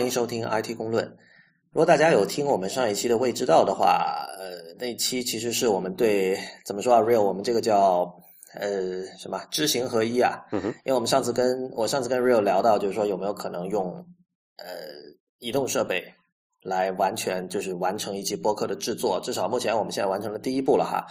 [0.00, 1.04] 欢迎收听 IT 公论。
[1.72, 8.10] 如果大家有听我们上一期的未知道的话，呃，那一期其实是我们对怎么说啊，Real 我们这个叫
[8.54, 13.92] 呃什么知行合一啊，嗯哼，因为我们上次跟我上次跟 Real 聊到，就是说有没有可能用
[14.56, 14.64] 呃
[15.38, 16.02] 移动设备
[16.62, 21.06] 来完全就是完成一期播客的制作，至少目前我们现在完成了第一步了哈。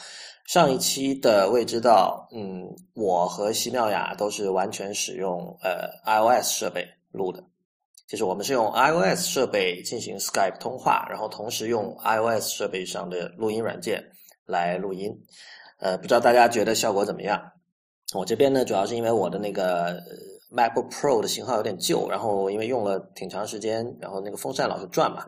[0.48, 2.64] 上一期的未知道，嗯，
[2.96, 7.44] 我和西妙雅都是完全使用呃 iOS 设备录的。
[8.10, 14.04] 就是我们是用 iOS 设备进行 Skype 通话，然后同时用 iOS 设备上的录音软件
[14.48, 15.16] 来录音。
[15.80, 17.40] 呃，不知道大家觉得效果怎么样？
[18.16, 20.02] 我这边呢，主要是因为我的那个
[20.52, 25.24] MacBook Pro 的型号有点旧，然后因为用了挺长时间，然后那个风扇老是转嘛，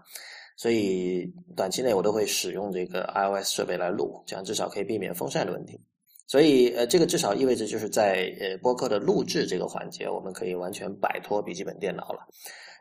[0.58, 5.80] 所以短期内我都会使用这个 iOS 设备来录，这样至少可以避免风扇的问题。
[6.26, 12.26] 所以，呃，这个至少意味着就是在呃播客的录制这个环节，我们可以完全摆脱笔记本电脑了。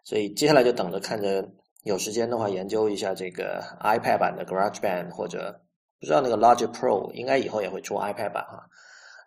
[0.04, 1.48] 所以接下来就等着看着
[1.84, 5.60] 有时间的话研究一下这个 iPad 版的 GarageBand 或者
[5.98, 8.68] 不知道那个 Logic Pro 应该以后也会出 iPad 版哈。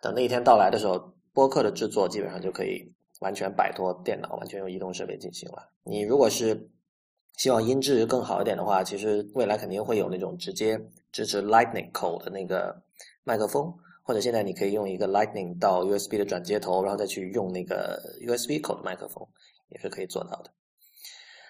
[0.02, 5.70] 等那一天到来的时候，播客的制作基本上就可以完全摆脱电脑，完全用移动设备进行了。
[5.82, 6.68] 你如果是
[7.38, 10.78] 希望音质更好一点的话，其实未来肯定会有那种直接
[11.10, 12.82] 支持 Lightning 口的那个
[13.24, 19.26] 麦克风，或者现在你可以用一个 Lightning 到 USB 的转接头，然后再去用那个 USB 口的麦克风，
[19.70, 20.50] 也是可以做到的。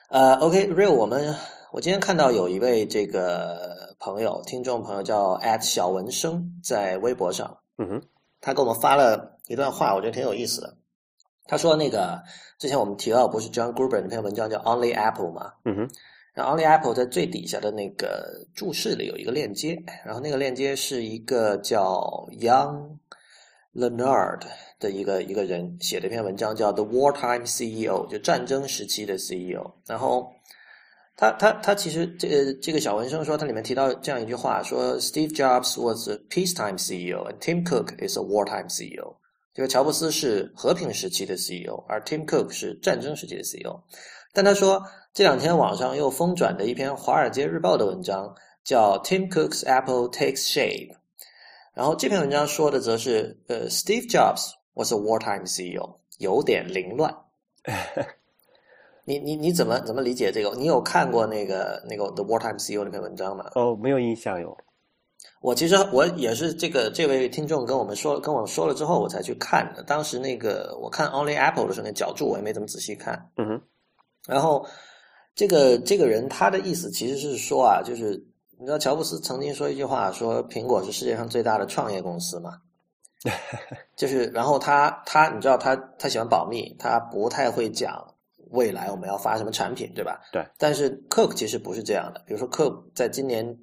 [0.08, 1.34] 呃，OK，Real，我们
[1.72, 8.02] 我今天看到有一位这个朋友、听众朋友叫小文生，在微博上，嗯哼，
[8.40, 10.76] 他给我们发了一段话，我觉得挺有意思的。
[11.46, 12.22] 他说，那个
[12.58, 15.52] 之前我们提到不是 John Gruber 那篇文章叫 Only Apple 嘛？
[15.64, 15.90] 嗯哼，
[16.34, 22.98] 然后 Only Apple 在最底下的那个注释里有一个链接，然后那个链接是一个叫 Young
[23.74, 24.42] Leonard
[24.78, 29.72] 的一个一个人写的一篇文章，叫 The Wartime CEO，就战争时期的 CEO。
[29.86, 30.30] 然后
[31.16, 39.16] 他他他其实这个这个小文生说，他里面提到这样一句话，说 Steve Jobs was a peacetime CEO，and Tim Cook is a wartime CEO。
[39.52, 43.80] 这个乔布斯是和平时期的 CEO，而 Tim Cook 是战争时期的 CEO。
[44.32, 50.96] 但他说这两天网上又疯转的一篇《华尔街日报》的文章，叫 Tim Cook's Apple takes shape。
[51.74, 57.14] 然后这篇文章说的则是，呃，Steve Jobs was a wartime CEO，有点凌乱。
[59.06, 60.54] 你你你怎么怎么理解这个？
[60.56, 63.50] 你有看过那个那个 The Wartime CEO 那篇文章吗？
[63.54, 64.56] 哦，没有印象哟。
[65.42, 69.82] 我其实我也是这个这位听众跟我们说跟我说了之后，我才去看的。
[69.82, 73.30] 当时那个我看 Only Apple 的时候，那脚注我也没怎么仔细看。
[73.36, 73.62] 嗯哼。
[74.26, 74.66] 然后
[75.34, 78.22] 这个这个人他的意思其实是说啊，就是
[78.58, 82.60] 你知道乔布斯曾经说一句话，说苹果是世界上最大的创业公司嘛。
[83.96, 88.04] 就是然后他他你知道他他喜欢保密，他不太会讲
[88.50, 90.20] 未来我们要发什么产品，对吧？
[90.32, 90.46] 对。
[90.58, 93.58] 但是 Cook 其实不是这样的，比如说 Cook 在今年。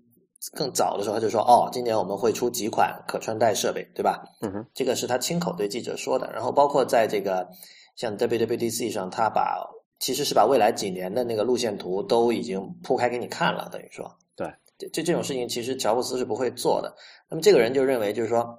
[0.55, 6.27] 更早的时候，他就说：“哦，今年我们会出几款可穿戴设备，对吧？”嗯哼，这个是他亲口对记者说的。
[6.33, 7.47] 然后包括在这个
[7.95, 9.63] 像 WWDC 上，他把
[9.99, 14.51] 其实是把未来几年的那个路线图都已经铺开给你看了，等于说，对，
[14.89, 16.93] 这这种事情其实乔布斯是不会做的。
[17.29, 18.57] 那么这个人就认为，就是说，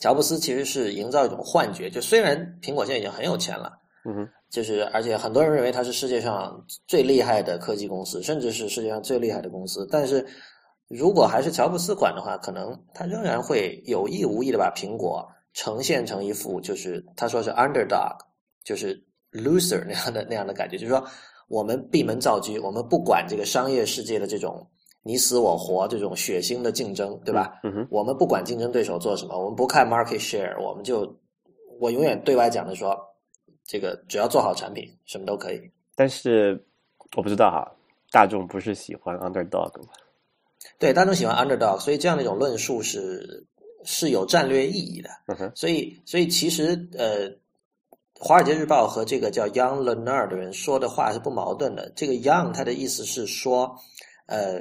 [0.00, 3.72] 乔布斯其实是营造一种幻觉，就虽然苹果现在已经很有钱了，
[4.04, 10.26] 嗯哼，就是而且很多人认为它是世界上最厉害的科技公司，甚至是世界上最厉害的公司，但是。
[10.88, 18.14] 如果还是乔布斯管的话，可能他仍然会有意无意的把苹果呈现成一副就是他说是 underdog，
[18.62, 21.02] 就是 loser 那样的那样的感觉，就是说
[21.48, 24.68] 我们闭门造车，我们不管这个商业世界的这种
[25.02, 27.60] 你死我活这种血腥的竞争，对吧？
[27.64, 31.12] 嗯哼，我们不管竞争对手做什么，我们不看 market share，我们就
[31.80, 32.96] 我永远对外讲的说，
[33.64, 35.60] 这个只要做好产品，什么都可以。
[35.94, 36.64] 但是
[37.16, 37.70] 我不知道哈，
[38.10, 39.88] 大众不是喜欢 underdog 吗？
[40.78, 43.44] 对，大众喜欢 underdog，所以这样的一种论述是
[43.84, 45.10] 是有战略意义的。
[45.54, 47.28] 所以，所以其实呃，
[48.14, 51.90] 《华尔街日报》和这个叫 Young Leonard 的人说的话是不矛盾的。
[51.96, 53.76] 这个 Young 他的意思是说，
[54.26, 54.60] 呃，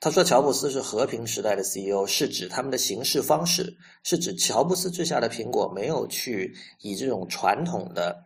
[0.00, 8.24] 他说乔布斯是和平时代的 CEO，是指他们的行事方式，是指乔布斯之下的苹果没有去以这种传统的。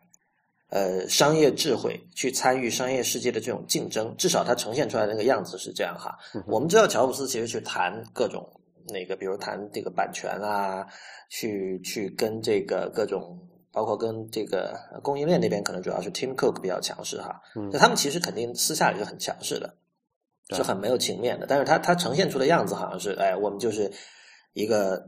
[0.75, 6.17] 呃，商业智慧去参与商业世界的这种竞争，至少它呈现出来的那个样子是这样哈。
[6.47, 8.49] 我们知道乔布斯其实去谈各种
[8.89, 10.87] 那个，比如谈这个版权啊，
[11.29, 13.39] 去去跟这个各种，
[13.71, 17.39] 包括跟这个供应链那边，可能主要是 Tim Cook 比较强势哈。
[17.71, 19.75] 那他们其实肯定私下里是很强势的，
[20.53, 21.47] 是很没有情面的。
[21.47, 23.91] 但是他他呈现出的样子好像是，哎，我们就是
[24.53, 25.03] 一个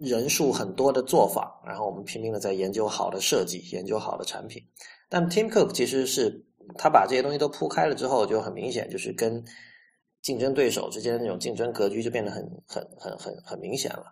[0.00, 4.62] 人数很多的作坊，然后我们拼命的在研究好的设计，研究好的产品。
[5.08, 6.44] 但 Tim Cook 其实是
[6.76, 9.44] 他把这些东西都铺开了之后，就很明显，就是跟
[10.22, 14.04] 竞争对手之间的那种竞争格局就变得很很很很很明显了。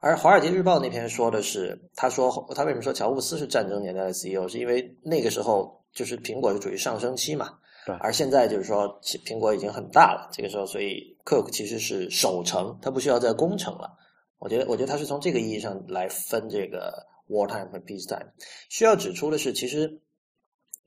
[0.00, 7.58] 而《华尔街日报》那篇说的是，他说他为什么说乔布斯是战争年代的 CEO，是因为那个时候就是苹果是处于上升期嘛，
[7.88, 13.96] 对而现在就是说苹果已经很大了，这个时候所以 Cook 其实是守城，他不需要再攻城了。
[14.38, 18.28] 我觉得，我觉得他是从这个意义上来分这个 wartime 和 peacetime。
[18.68, 20.00] 需要指出的是，其实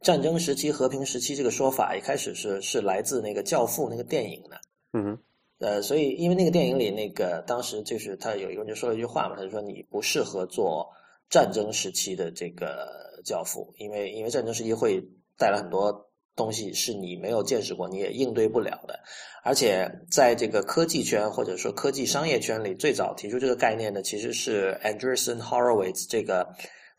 [0.01, 4.61] 战争时期、和平时期这个说法一开始是是来自那个《教父》那个电影的。
[4.93, 5.19] 嗯哼，
[5.57, 10.87] 呃，所以因为那个电影里，那个当时就是他有一个人就说了一句话嘛，他就说你不适合做
[11.31, 12.87] 战争时期的这个
[13.25, 15.03] 教父，因为因为战争时期会
[15.37, 18.99] 带来很多东西是你没有见识过，你也应对不了的。
[19.43, 26.47] 而且在这个科技圈或者说科技商业圈里，最早提出这个概念的其实是 Andreessen Horowitz 这个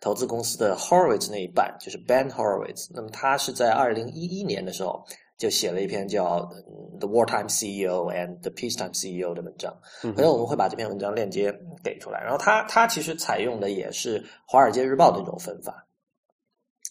[0.01, 2.89] 投资公司的 Horowitz 那一半，就是 Ben Horowitz。
[2.93, 5.03] 那么他是在二零一一年的时候
[5.39, 6.41] 就写了一篇叫
[6.99, 12.21] 《The Wartime CEO and the Peacetime CEO》的文章，嗯回头我们会把这篇文章链接给出来。
[12.21, 15.87] 然后他他其实采用的也是《华尔街日报》的一种分法，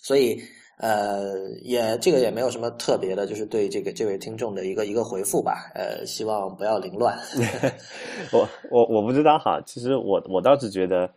[0.02, 0.42] 所以。
[0.78, 5.72] 呃，也这个也没有什么特别的，就是对这个这位听众的一个一个回复吧。
[5.76, 7.16] 呃，希望不要凌乱。
[8.34, 11.08] 我我我不知道哈，其实我我倒是觉得，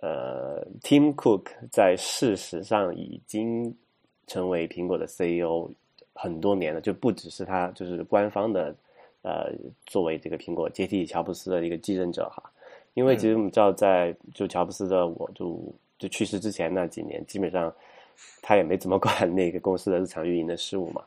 [0.00, 3.76] 呃，Tim Cook 在事实上已经
[4.28, 5.68] 成为苹果的 CEO
[6.14, 8.72] 很多年了，就不只是他就是官方的
[9.22, 9.50] 呃
[9.86, 12.40] 作为这个苹果接替乔布斯的一个继任者哈，
[12.94, 15.60] 因为其实我们知道在就乔布斯的我就
[15.98, 17.74] 就去世之前那几年，基本上。
[18.42, 21.02] 他也没怎么管那个公司的日常运营的事务嘛，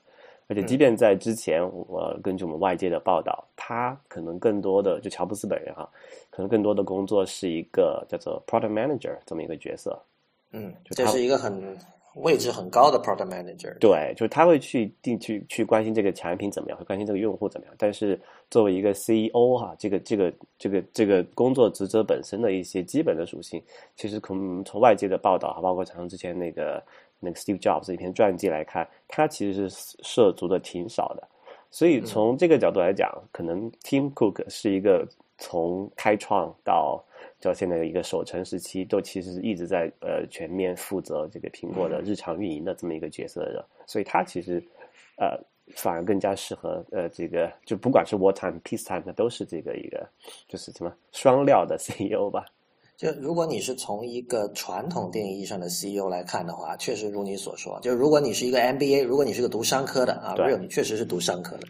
[0.47, 5.89] 而且即便在之前，我根据我们外界的报道，他可能更多的就乔布斯本人哈，
[6.29, 9.99] 可能更多的工作是一个叫做 product manager 这么一个角色。
[10.51, 11.75] 嗯，这是一个很
[12.15, 13.77] 位置很高的 product manager。
[13.79, 17.75] 对，就是他会去定去去关心这个产品怎么样，会关心这个用户怎么样。
[17.77, 18.19] 但是
[18.49, 23.61] 作为一个 CEO 哈，这个这个这个这个工作职责本身的一些基本的属性，
[23.95, 26.83] 其实可能从外界的报道，包括像之前那个。
[27.25, 31.25] 那个 Steve Jobs 一篇传记来看，他其实是涉足的挺少的，
[31.71, 35.07] 所以从这个角度来讲，可能 Tim Cook 是一个
[35.37, 37.01] 从开创到
[37.43, 44.63] 到现在的一个守城时期，都其实一直在呃全面负责这个苹果的日常运营的这么一个角色的，所以他其实
[45.17, 45.39] 呃
[45.75, 50.07] 反而更加适合呃这个就不管是 wartime peacetime，那都是这个一个
[50.47, 52.45] 就是什么双料的 CEO 吧。
[52.95, 61.67] 就如果你是从一个传统定义上的 CEO 来看的话，确实如你所说，就如果你是一个 MBA，如果你是个读商科的啊，real 你确实是读商科的，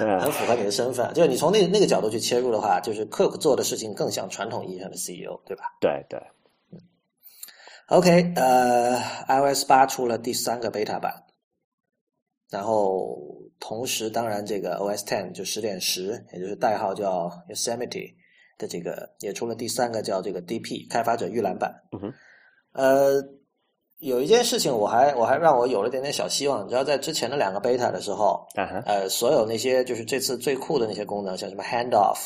[0.20, 1.12] 很符合你的身份。
[1.12, 5.64] 就是你从那那个角度去切入的话，就是 Cook 做的事情更像传统意义上的 CEO，对吧？
[5.80, 6.18] 对对。
[6.72, 6.80] 嗯。
[7.88, 8.98] OK，呃
[9.28, 11.24] ，iOS 八出了第三个 beta 版，
[12.50, 13.18] 然后
[13.60, 18.14] 同时，当然这个 OS Ten 就十点十，也就是代号叫 Yosemite。
[18.58, 22.14] 的这个也出了第三个叫这个 DP 开发者预览版，嗯哼，
[22.72, 23.24] 呃，
[23.98, 32.18] 有一件事情我还我还让我有了点点小希望，你知道在之前的两个 beta 的时候，啊哈，呃，所有那些就是这次最酷的那些功能，像什么 handoff，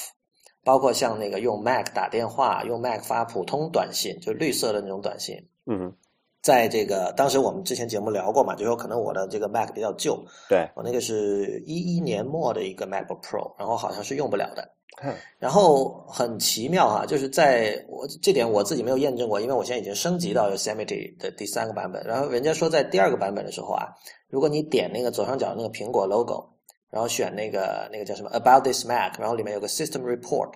[0.65, 5.37] 包括像那个用 Mac 打电话、用 Mac 发普通短信，就绿色的那种短信，
[5.67, 5.97] 嗯哼，
[6.43, 14.69] 在这个当时我们之前节目聊过嘛，就说可能我的这个 Mac 比较旧，对我那个是一一年末的一个 MacBook Pro，然后好像是用不了的。
[15.01, 22.05] 嗯，然后很奇妙哈，就是在我这点我自己没有验证过，因为我现在已经升级到 Yosemite 的第三个版本。
[22.05, 23.89] 然后人家说在第二个版本的时候啊，
[24.29, 26.47] 如果你点那个左上角那个苹果 logo，
[26.91, 30.53] 然后选那个那个叫什么 About this Mac，然后里面有个 System Report，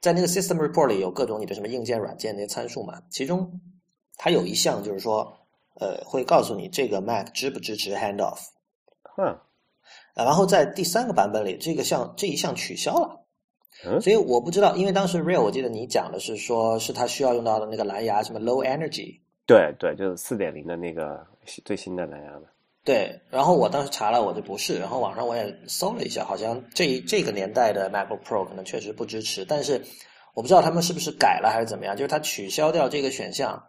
[0.00, 3.60] 在那个 System Report 里有各种你的什么硬件、软件那些参数嘛，其中
[4.16, 5.32] 它有一项就是说，
[5.80, 8.40] 呃，会告诉你这个 Mac 支不支持 Handoff。
[9.16, 9.38] 嗯，
[10.14, 13.22] 然后在第三个版本里，这个项这一项取消了。
[13.84, 19.20] 嗯，所以我不知道，因为当时 Real 我记得你讲的是说，是它需要用到的那个蓝牙，什么 Low Energy。
[19.46, 21.24] 对对，就是四点零的那个
[21.64, 22.48] 最新的蓝牙嘛。
[22.84, 29.84] 对，然后我当时查了，我就不是，然后网上我也搜了一下，好像这这个年代的 MacBook Pro 可能确实不支持，但是
[30.34, 33.60] 我不知道他们是不是改了还是怎么样，就是它取消掉这个选项，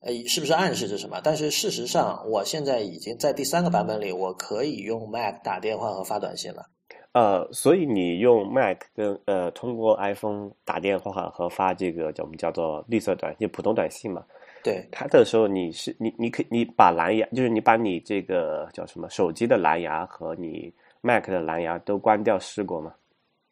[0.00, 1.20] 呃，是不是暗示着什么？
[1.22, 6.66] 但是事实上，我现在已经在第三个版本里，我可以用 Mac 打电话和发短信了。
[7.18, 14.22] 呃，所以你用 Mac 跟呃通过 iPhone 打电话和发这个叫我们叫做绿色短信、普通短信嘛？
[14.62, 22.94] 对，它的时候你是你你可你把蓝牙，就是你把你这个叫什么手机的蓝牙和你 Mac 的蓝牙都关掉试过吗？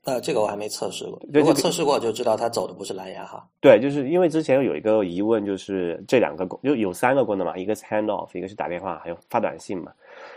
[0.05, 1.21] 呃，这个我还没测试过。
[1.35, 3.45] 如果测试过就知道它走的不是蓝牙哈。
[3.61, 9.91] 对，就是因为之前有一个疑问，就是这两个功就有三个功能嘛，一个是 hand off，一个是打电话，还有发短信嘛。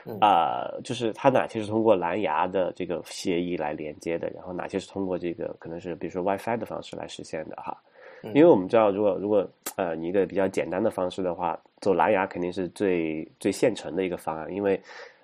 [0.05, 0.17] 嗯。
[0.19, 7.77] 啊、就是它哪些是通过蓝牙的这个协议来连接的，然后哪些是通过这个可能是比如说 WiFi 的方式来实现的哈。
[8.23, 8.31] 嗯。
[8.33, 14.79] 因为我们知道，如果如果呃你一个比较简单的方式的话，走蓝牙肯定是最最现成的一个方案，因为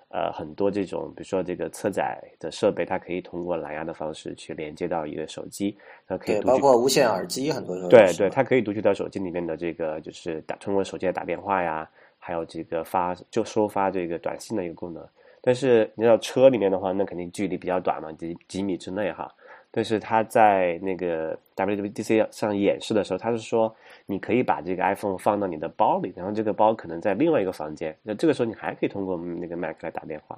[0.08, 11.86] 呃很多这种比如说这个车载的设备，它可以通过蓝牙的方式去连接到一个手机，它可以对，包括无线耳机，很多时候对对，它可以读取到手机里面的这个，就是打通过手机来打电话呀，
[12.26, 15.06] 还有这个发就收发这个短信的一个功能。
[15.40, 19.32] 但是你知道车里面的话，那肯定距离比较短嘛，几几米之内哈。
[19.70, 23.72] 但是它在那个 WWDC 上演示的时候，他是说
[24.06, 30.36] 你可以把这个 iPhone 放到你的包里，然后这个包可能在另外一个房间，那这个时候你还可以通过那个 Mac 来打电话。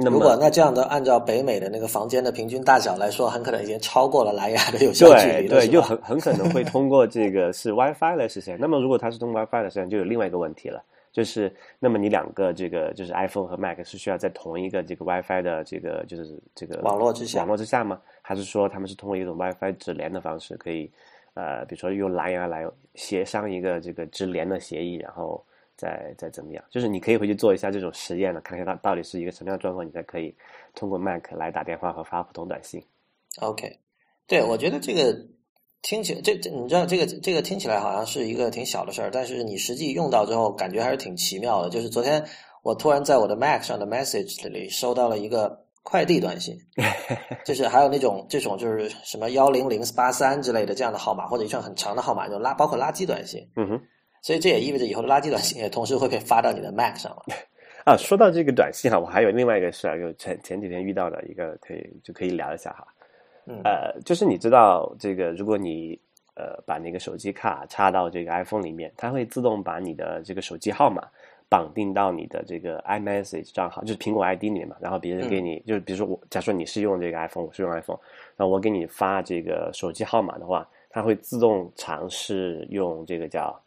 [0.00, 8.56] 那如么果那这样的按照北美的那个房间的平均大小来说，很可能已经超过了蓝牙的有效距离了，对对，就很很可能会通过这个是 WiFi 来实现。
[8.60, 18.00] 那么如果它是通过 WiFi 来实现，就有另外一个问题了，就是那么你两个这个就是 iPhone 和 Mac 是需要在同一个这个 WiFi 的这个就是这个网络之下网络之下吗？
[18.22, 20.88] 还是说他们是通过一种 WiFi 直连的方式，可以
[21.34, 22.64] 呃比如说用蓝牙来
[22.94, 25.42] 协商一个这个直连的协议，然后
[25.78, 26.64] 再再怎么样？
[26.68, 30.34] 就是你可以回去做一下这种实验了，看看它到底是一个什么样的状况，你才可以
[30.74, 32.82] 通过 Mac 来打电话和发普通短信。
[33.40, 33.78] OK，
[34.26, 35.16] 对，我觉得这个
[35.82, 41.70] 听起来，这这你知道，这个这个听起来好像是一个挺小的事儿，但是你实际用到之后，感觉还是挺奇妙的。
[41.70, 42.22] 就是昨天
[42.64, 46.58] 我突然在我的 Mac 上的 Message 里收到了一个快递短信，
[47.46, 53.48] 就是还有那种这种就是什么幺零零八三之类的这样的号码，或者一串很长的号码，就垃包括垃圾短信。
[53.54, 53.80] 嗯哼。
[54.22, 57.24] 所以这也意味着以后的垃圾短信也同时会被发到你的 Mac 上了。
[57.84, 62.86] 啊，说到这个短信哈，我还有另外一个事儿，就前前几天遇到的一个，可以就可以聊一下哈。
[63.46, 65.98] 嗯呃，就是你知道这个，如果你
[66.34, 71.02] 呃把那个手机卡插到这个 iPhone 里面，它会自动把你的这个手机号码
[71.48, 74.76] 绑定到你的这个 iMessage 账号，就是苹果 ID 里面嘛。
[74.80, 77.98] 然后别人给你，就是比如说我，假设你是用这个 iPhone，我是用 iPhone，
[78.36, 83.58] 然后我给你发这个手机号码的话，它会自动尝试用这个叫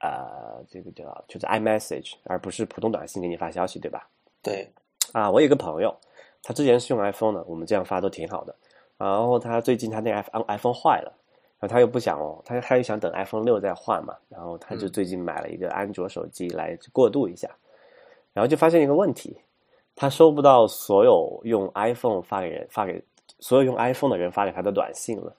[0.00, 4.08] 呃这个叫就是 iMessage，而不是普通短信给你发消息，对吧？
[4.42, 4.70] 对，
[5.12, 5.94] 啊，我有个朋友，
[6.42, 8.54] 他之前是用 iPhone 的，我们这样发都挺好的。
[8.98, 11.12] 然后他最近他那个 iPhone iPhone 坏了，
[11.58, 17.50] 然后他又不想哦，他他又想等 iPhone 六再换嘛，然后他就嗯最近买了一个安卓手机来过渡一下，
[18.32, 19.38] 然后就发现一个问题，
[19.94, 23.02] 他收不到所有用 iPhone 发给人发给
[23.40, 25.34] 所有用 iPhone 的人发给他的短信了。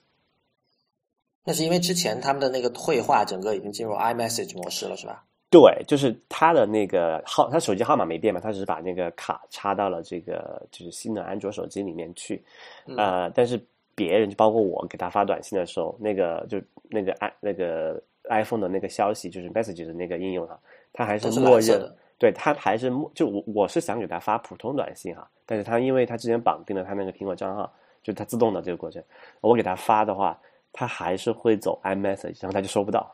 [1.48, 5.24] 那是因为之前他们的那个绘画整个已经进入 iMessage 模式了，是吧？
[5.50, 12.44] 对，就是他的那个号，他手机号码没变嘛，他只是把那个卡插到了这个就是新的安卓手机里面去，
[12.86, 13.58] 嗯呃，但是
[13.96, 20.60] 别人就包括我给他发短信的时候，那个就那个 i 那个 iPhone 的那个消息，就是 Message 的那个应用哈，
[20.92, 27.72] 他还是默认的，对，他还是默就我我是想给他发普通短信哈，但是他因为他之前绑定了他那个苹果账号，
[28.04, 29.02] 就他自动的这个过程，
[29.40, 30.38] 我给他发的话，
[30.78, 33.12] 他还是会走 iMessage，然后他就收不到。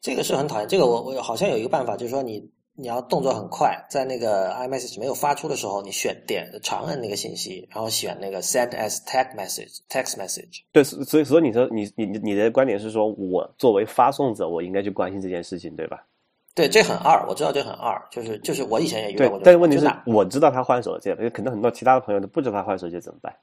[0.00, 0.68] 这个是很讨厌。
[0.68, 10.60] 这个我我好像有一个办法，就是说你你要动作很快，在那个 iMessage 没有发出的时候，你选点长按那个信息，然后选那个 Send as text message text message。
[10.70, 16.06] 对，所所以所以你说你你你的观点是说我作为发送者，我应该去关心这件事情，对吧？
[16.54, 23.34] 对，这很二，我知道这很二，就是就是我以前也遇对到过但是问题，是我知道他换手机了，可能很多其他的朋友都不知道他换手机怎么办。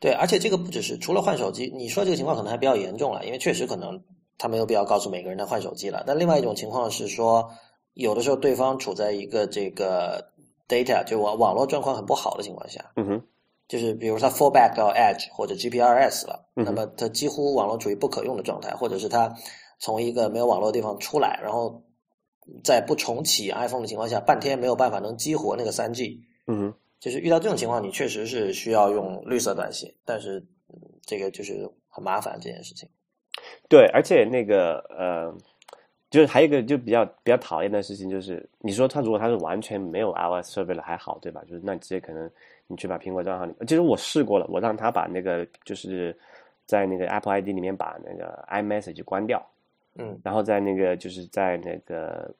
[0.00, 4.02] 对，而且这个不只是除了换手机，你说这个情况可能还比较严重了，因为确实可能
[4.38, 6.02] 他没有必要告诉每个人他换手机了。
[6.06, 7.48] 但另外一种情况是说，
[7.92, 10.32] 有的时候对方处在一个这个
[10.66, 13.22] data 就网网络状况很不好的情况下，嗯哼，
[13.68, 19.34] 就是比如他 fallback 到 Edge 或者 GPRS 了，嗯那么他几乎网络处于不可用的状态，或者是他
[19.78, 21.82] 从一个没有网络的地方出来，然后
[22.64, 26.20] 在不重启 iPhone 的情况下，半天没有办法能激活那个三 G。
[26.46, 30.38] 嗯哼，就是遇到这种情况，你确实是需要用绿色短信，但是、
[30.68, 32.88] 嗯这个就是很麻烦这件事情。
[33.68, 35.34] 对，而且那个呃，
[36.08, 41.42] 就是还有一个就比较比较讨厌的事情，就是你说他如果他是完全没有 iOS 设备了还好，对吧？
[41.48, 42.30] 就是那你直接可能
[42.68, 46.16] 你去把苹果账号里，其实我试过了，我让他把那个就是
[46.66, 49.44] 在那个 Apple ID 里面把那个 iMessage 关掉。
[49.96, 52.32] 嗯，然后在那个就是在那个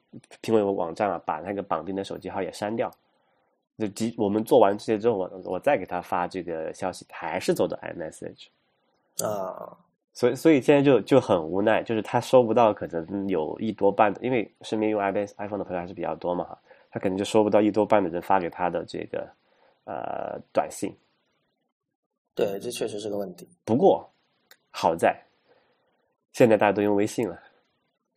[0.42, 2.88] 苹果网站啊，把那个绑定的手机号也删掉。
[3.80, 8.49] 就即我们做完这些之后，我我再给他发这个消息，还是走的 iMessage。
[9.26, 9.76] 啊，
[10.12, 16.58] 所以所以现在就就很无奈，就是他收不到可能有一多半的，因为身边用 iPhone iPhone 的朋友还是比较多嘛哈，
[16.90, 19.28] 他可能就收不到一多半的人发给他的这个
[19.84, 20.94] 呃短信。
[22.34, 23.49] 对，这确实是个问题。
[23.64, 24.08] 不过
[24.70, 25.20] 好在
[26.32, 27.38] 现在大家都用微信了，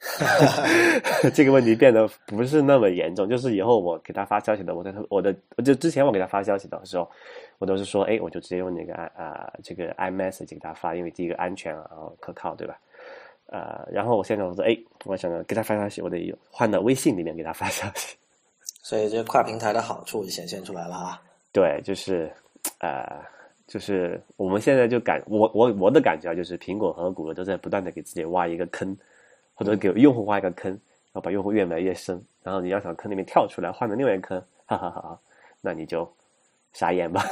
[1.33, 3.27] 这个问题变得不是那么严重。
[3.27, 5.33] 就是以后我给他发消息的，我在我的
[5.63, 7.09] 就之前我给他发消息的时候，
[7.57, 12.77] 我都是说，哎，我就直接用那个啊这个 iMessage 给他发，因为第一个安全啊，然后可靠，对吧？
[13.47, 18.17] 呃，然后我现在我说，哎，我想给他发消息，我得换到微信里面给他发消息。
[18.81, 21.21] 所以这跨平台的好处显现出来了啊。
[21.51, 22.29] 对，就是
[22.79, 23.05] 呃，
[23.67, 28.95] 就是我们现在就感我我我的感觉啊，就是苹果和谷歌都在不断的给自己挖一个坑。
[29.53, 35.19] 或者给用户挖一个坑，然后把用户越埋越深，然后你要想坑里面跳出来，换成另外一个坑，哈哈哈，
[35.61, 36.11] 那你就
[36.73, 37.23] 傻眼吧。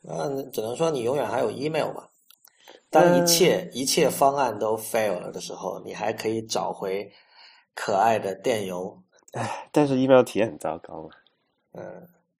[0.00, 2.06] 那只能说你永远还有 email 嘛。
[2.90, 7.10] 当一切一切方案都 fail 了的时候，你还可以找回
[7.74, 8.96] 可爱的电邮。
[9.32, 11.10] 唉，但是 email 体验很糟糕嘛。
[11.72, 11.84] 嗯。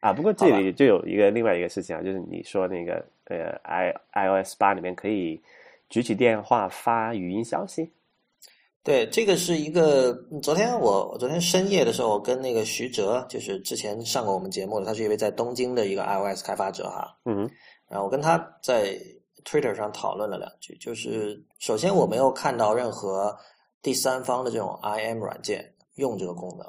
[0.00, 5.42] 啊，不过这里就有一个另外一个事情啊，就是你说那个呃，i iOS 八里面可以
[5.90, 7.90] 举起电话发语音消息。
[8.88, 10.14] 对，这个是一个。
[10.42, 17.14] 昨天我昨天深夜的时候，我跟那个徐哲，就是之前上过我们节目的，他是一位在东京的一个 iOS 开发者哈。
[17.26, 17.46] 嗯。
[17.86, 18.98] 然后我跟他在
[19.44, 23.36] Twitter 上讨论了两句，就是首先我没有看到任何
[23.82, 26.66] 第三方的这种 IM 软件用这个功能。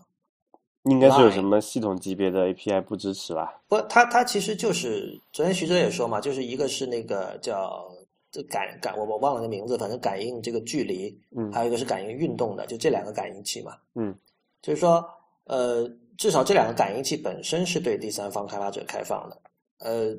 [0.91, 3.61] 应该是有什么系统级别的 API 不支持吧？
[3.69, 7.89] 不，他他其实就是昨天徐哲也说嘛，就是一个是那个叫。
[8.31, 14.15] 这感感我我忘了那名字，反正感应这个距离，嗯，还有一个是感应运动的，就这两个感应器嘛，嗯，
[14.61, 15.03] 就是说，
[15.45, 19.41] 呃，至少这两个感应器本身是对第三方开发者开放的，
[19.79, 20.15] 呃，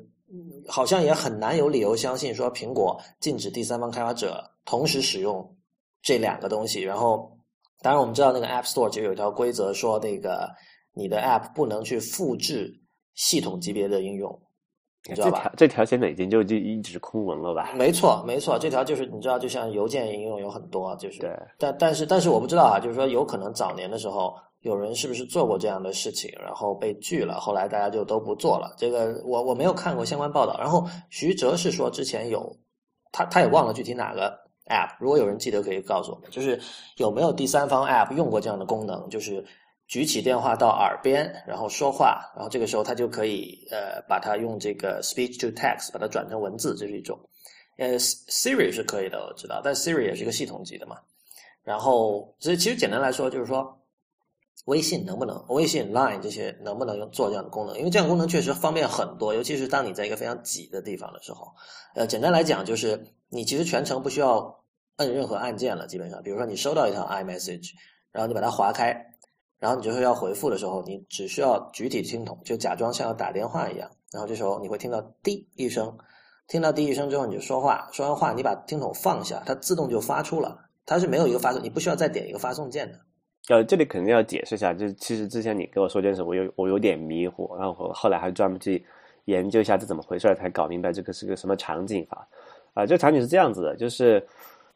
[0.67, 5.55] 好像也很难有理由相信说苹果禁止第三方开发者同时使用
[6.01, 6.81] 这两个东西。
[6.81, 7.31] 然后，
[7.81, 10.49] 当然我们知道那个 App Store 就有一条规则说，那个
[10.93, 12.77] 你的 App 不能去复制
[13.13, 14.41] 系统级别的应用。
[15.09, 15.51] 你知道吧？
[15.57, 17.71] 这条现在已经就就一直空文了吧？
[17.75, 21.35] 没错，没错，这条就是你知道，就像邮件应用有很多，就是对。
[21.57, 28.75] 但但是但是我不知道啊，就是说有可能早年的时候有人是不是做过这样的事情，然后被拒了，后来大家就都不做了。
[28.77, 30.55] 这个我我没有看过相关报道。
[30.59, 32.55] 然后徐哲是说之前有，
[33.11, 34.29] 他他也忘了具体哪个
[34.67, 36.59] app，如果有人记得可以告诉我们，就是
[36.97, 39.43] 有没有第三方 app 用过这样的功能，就是。
[39.91, 47.19] 举起电话到耳边，然后说话，然后这个时候他就可以呃把它用这个 speech to text 把它转成文字，这是一种。
[47.77, 50.95] 呃，Siri 是可以的，我知道，但 Siri 也是一个系统级的嘛。
[51.61, 53.77] 然后，所以其实简单来说就是说，
[54.63, 57.77] 微信能不能，微信 Line 这些能不能用做这样的功能？
[57.77, 61.53] 因为这样功能确实方便很多，尤其是当你在一个非常挤的地方的时候。
[61.95, 64.63] 呃，简单来讲就是你其实全程不需要
[64.97, 67.71] 摁任何按键了，基本上，比如说你收到一条 iMessage，
[68.13, 69.10] 然后你把它划开。
[69.61, 73.87] 然后你就是要回复的时候，你只需要举起听筒，就假装像要打电话一样。
[74.11, 75.95] 然后这时候你会听到“滴”一声，
[76.47, 77.87] 听到“滴”一声之后，你就说话。
[77.91, 80.57] 说完话，你把听筒放下，它自动就发出了。
[80.83, 82.99] 它是没有一个发送，你不需要再点一个发送键的。
[83.49, 88.83] 呃，这里肯定要解释一下，就其实之前你跟我说这件事，我有我有点迷糊，然后后来还专门去
[89.25, 92.27] 研究一下这怎么回事，才搞明白这个是个什么场景法。
[92.73, 94.25] 啊，这个场景是这样子的，就是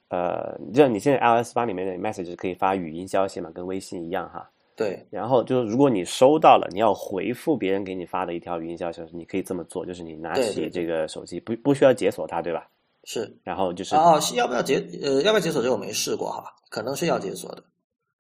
[0.10, 4.48] 呃，就像你现在 iOS 八里面的 message 可以发语音消息嘛，跟微信一样哈。
[4.76, 12.68] 对，然后就是如果你收到了，你要回复别人给你发的一条语音消息，你可以这么做，就是你拿起这个手机，不不需要解锁它，对吧？
[13.06, 17.64] 是，然后就是哦，要不要解呃要不要解锁这个我没试过哈，可能是要解锁的。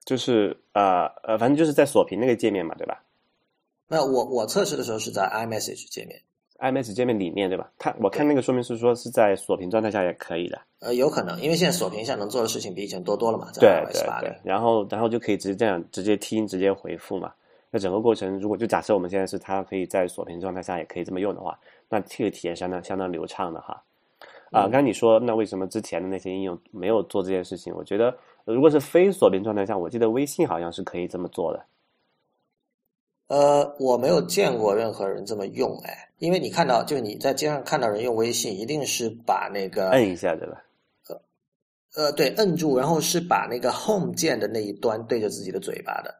[0.05, 3.03] 就是呃呃，反正就是在锁屏那个界面嘛，对吧？
[3.87, 6.21] 那我我测试的时候是在 iMessage 界面。
[6.59, 7.69] iMessage 界面里面对吧？
[7.77, 10.59] 它我看那个说明是说是在锁屏状态下也可以的。
[10.79, 13.47] 呃，有可能，因为现在锁屏下能做的事情比以前多多了嘛。
[13.59, 14.35] 对对对。
[14.43, 17.31] 然后然后就可以直接这样直接听直接回复嘛。
[17.71, 23.83] 那整个过程如果就假设我们现在是它可以在锁屏状态下也可以这么用的话，那这个体验相当相当流畅的哈。
[24.51, 27.75] 啊，刚才你说那为什么之前的那些应用没有做这件事情？
[27.75, 28.15] 我觉得
[28.45, 31.61] 如果是非锁屏状态下，我记得微信好像是可以这么做的。
[33.27, 40.63] 呃，我没有见过任何人这么用，哎，因为你看到，就是你在街上看到人用微信，一定是把那个摁一下，对吧？
[41.07, 46.15] 呃，呃，对，摁住，然后是把那个 Home 键的那一端对着自己的嘴巴的，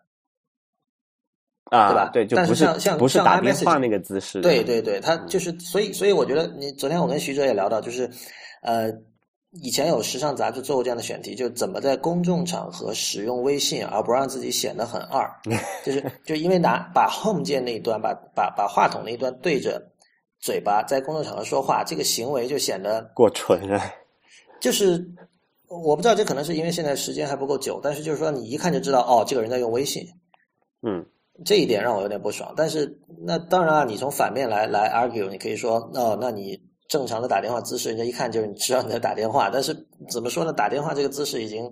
[1.65, 2.09] 啊，对吧？
[2.11, 8.09] 对，但是像像不是打电话那个姿势，对对对，他就是，所以所以我觉得，你昨天我跟徐哲也聊到，就是
[8.61, 8.91] 呃。
[9.61, 15.29] 以前有时尚杂志做过这样的选题，就怎么在公众场合使用微信而不让自己显得很二，
[15.85, 19.81] 就是就因为拿把 Home 键那一端，把把把话筒那一端对着
[20.39, 23.81] 嘴巴，在公众场合说话，这个行为就显得过纯了。
[24.59, 25.05] 就是
[25.67, 30.05] 我不知道，这可能是因为现在时间还不够久，但是就是说，你一看就知道，哦，这个人在用微信。
[30.81, 31.05] 嗯，
[31.45, 32.53] 这一点让我有点不爽。
[32.57, 36.59] 但是那当然啊，你从反面来来 argue，你可以说，哦，那你。
[36.87, 39.49] 正常的打电话姿势，人家一看就是你知道你在打电话。
[39.51, 39.73] 但是
[40.09, 40.53] 怎么说呢？
[40.53, 41.63] 打电话这个姿势已经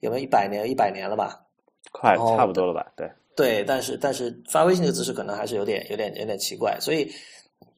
[0.00, 0.68] 有没有一百年？
[0.70, 1.40] 一百年了吧？
[1.92, 2.92] 快差不多了吧？
[2.96, 7.10] 对，对，但是但是发微信这个姿势可能还是有点有点有点奇怪，所以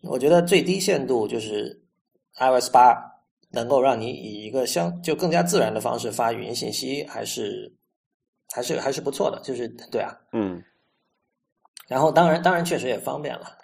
[0.03, 1.81] 我觉得最低限度就是
[2.37, 2.97] iOS 八
[3.51, 7.73] 能够让你以一个相就更加自然的方式发语音信息，还是
[8.53, 10.17] 还是还是不错的，就是对啊。
[10.33, 10.63] 嗯。
[11.87, 13.58] 然后当然当然确实也方便了，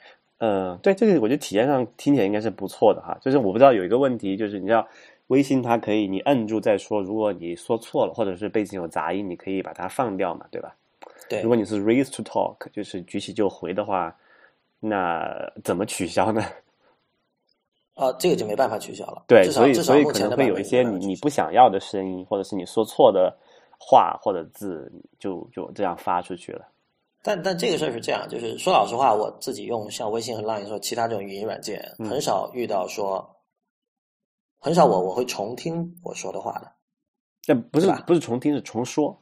[0.46, 3.16] 嗯，对，这个我觉得体验上听起来应该是不错的哈。
[3.22, 4.86] 就是我不知道有一个问题，就是你知道
[5.28, 10.74] 微信它可以你摁住再说，如果你说错了或者是背景有杂音，你可以把它放掉嘛，对吧？
[11.30, 14.14] 对如果你是 raise to talk，就是举起就回的话，
[14.80, 15.24] 那
[15.62, 16.42] 怎么取消呢？
[17.94, 19.24] 啊，这个就没办法取消了。
[19.26, 23.34] 对，所以所以可能会有一些你你不想要的声音，或者是你说错的
[23.78, 26.66] 话或者字，就就这样发出去了。
[27.26, 33.26] 但但这个事儿是这样，就是说老实话，我自己用像微信和 Line 说其他这种语音软件，嗯很少遇到说，
[34.58, 36.70] 很少我我会重听我说的话的
[37.46, 39.18] 但不是是吧不是重听，是重说。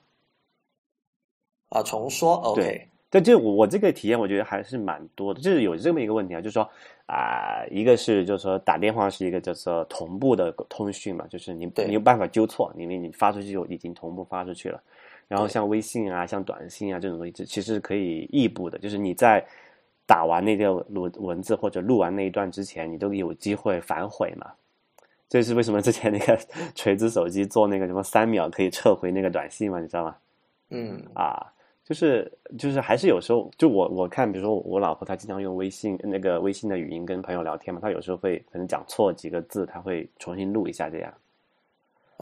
[1.68, 5.40] 啊，重说 OK，但这我我这个体验，我觉得还是蛮多的。
[5.40, 6.68] 就是有这么一个问题啊，就是说
[7.06, 14.82] 啊、一个是就是说打电话是一个叫做同步的通讯嘛，就是你对你有办法纠错，因为你发出去就已经同步发出去了。
[15.28, 19.44] 然后像微信啊、像短信啊这种东西，其实可以异步的，就是你在
[20.06, 24.52] 打完那个文文字或者录完那一段之前，你都有机会反悔嘛。
[25.28, 26.38] 这是为什么之前那个
[26.74, 30.16] 锤子手机做那个什么三秒可以撤回那个短信嘛，你知道吗？
[30.68, 31.50] 嗯啊，
[31.84, 41.10] 就是就是还是有时候，就我我看，比如说我老婆她经常用微信那个微信的语音跟朋友聊天嘛，她有时候会可能讲错几个字，她会重新录一下这样。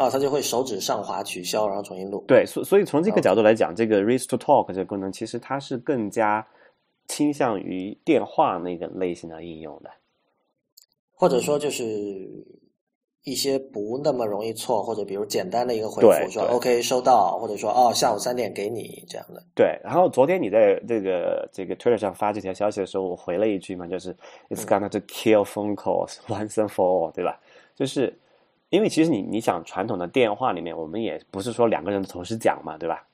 [0.01, 2.25] 啊，它就会手指上滑取消，然后重新录。
[2.27, 6.47] 对，所所以从这个角度来讲，这个 Raise to Talk 这个功能其实它是更加
[7.07, 9.91] 倾向于电话那个类型的应用的。
[11.13, 11.85] 或者说就是
[13.25, 19.45] 一些不那么容易错，或者比如简单的一个回复，说 OK 收到，或者说哦下午三点给你这样的。
[19.55, 24.17] 对，然后昨天你在这个这个 Twitter 上发这条消息的时候，我回了一句嘛，就是
[24.49, 27.39] It's gonna to kill phone calls once and for all，对吧？
[27.77, 28.19] 就是
[28.71, 33.07] 因为其实你你想传统的电话里面，我们也不是说两个人同时讲嘛，对吧？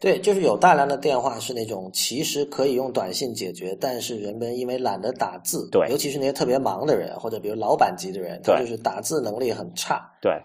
[0.00, 10.42] 对，就是有大量的电话是那种其实可以用短信解决，但是人们因为懒得打字，对尤其是那些特别忙的人，或者比如老板级的人，他对就是打字能力很差，对，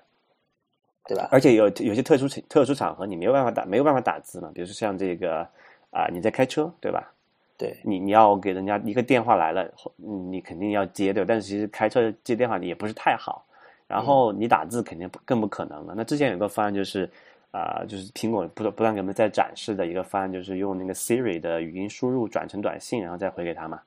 [1.07, 1.29] 对吧？
[1.31, 5.47] 而且有有些特殊情特殊场合，你没有办法打没有办法打字嘛，比如说像这个
[5.89, 7.13] 啊、你在开车，对吧？
[7.57, 9.63] 对你你要给人家一个电话来了，
[10.05, 11.25] 嗯你肯定要接对吧？
[11.29, 13.45] 但是其实开车接电话也不是太好，
[13.87, 15.93] 然后你打字肯定不更不可能了。
[15.95, 17.09] 那之前有个方案就是，
[17.51, 23.81] 啊、就是苹果不不断给我们在展示的一个方案，就是用那个 Siri 的语音输入转成短信，然后再回给他嘛。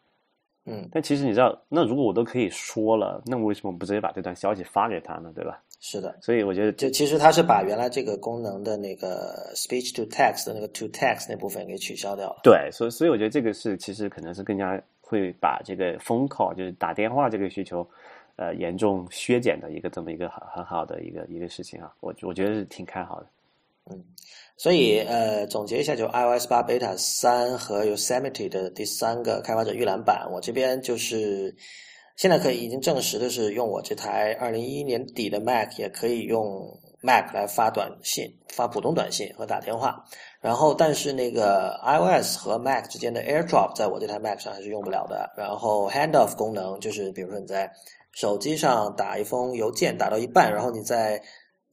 [0.67, 5.33] 嗯，但其实你知道，那如果我都可以说了，那我为什么不直接把这段消息发给他呢？
[5.35, 5.63] 对吧？
[5.81, 6.15] 是的。
[6.21, 12.41] 所以我觉得就其实它是把原来这个功能的那个 speech to text 的那个 to text 那部分给取消掉了。
[12.43, 17.89] 对，所以所以我觉得这个是其实可能是更加会把这个 phone call 就是打电话这个需求，
[18.39, 23.27] 呃，严重削减的一个这么一个很很好的一个一个事情啊，我我觉得是挺看好的。
[23.91, 24.03] 嗯
[24.57, 31.55] 所以呃，总结一下，就 iOS 八 Beta 三和 Yosemite 的第三个开发者预览版，我这边就是
[32.17, 40.05] 现在可以已经证实的是，用我这台二零一一年底的 Mac 也可以用 Mac 来发短信、发普通短信和打电话。
[40.41, 45.33] 然后，但是那个 iOS 和 Mac 之间的 AirDrop 在我这台 Mac 上还是用不了的。
[45.37, 47.73] 然后 Handoff 功能就是，比如说你在
[48.19, 51.23] 手机上打一封邮件，打到一半，然后你在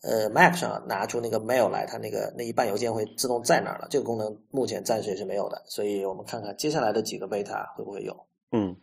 [0.04, 3.88] 呃 Mac 上拿出那个 mail 来，它那个那一半邮件会自动在那儿了。
[3.90, 8.16] 这个功能目前暂时也是没有的，所以我们看看接下来的几个 beta 会不会有。
[8.52, 8.78] 嗯，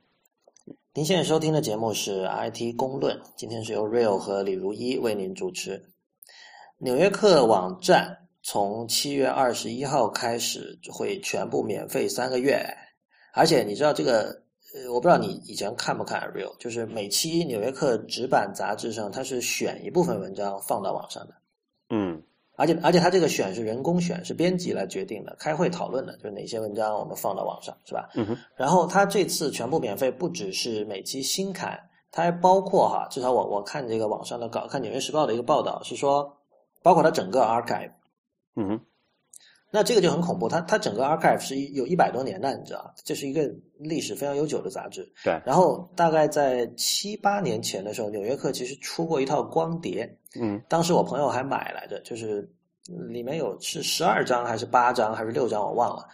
[0.92, 5.80] 您现在收听的节目是 IT 公论，今天是由 Real 和李如一为您主持。
[6.78, 12.60] 纽约客网站从七月二十一号开始会全部免费三个月，
[13.32, 14.41] 而且你知道这个，
[14.74, 21.34] 呃，我不知道你以前看不看 Real，就是每期纽约客纸版杂志上，它是选一部分文章放到网上的。
[21.90, 22.22] 嗯
[22.54, 28.10] 而且而且它这个选是人工选，是编辑来决定的，开会讨论的，就是哪些文章我们放到网上，是吧？
[28.14, 31.78] 嗯哼，然后它这次全部免费，不只是每期新刊，
[32.10, 36.30] 它还包括哈，至少我我看这个网上的稿，看《纽约时报》的一个报道是说，
[36.82, 37.90] 包括它整个 archive。
[38.54, 38.80] 嗯哼，
[39.74, 45.10] 那这个就很恐怖，它它整个 archive 是一有一百多年的，你知道，这是一个历史非常悠久的杂志。
[45.24, 52.46] 对，然后大概在七八年前的时候，《纽约客》其实出过一套光碟，嗯当时我朋友还买来着，就是
[53.08, 56.06] 里面有是十二张还是八张还是六张我忘了，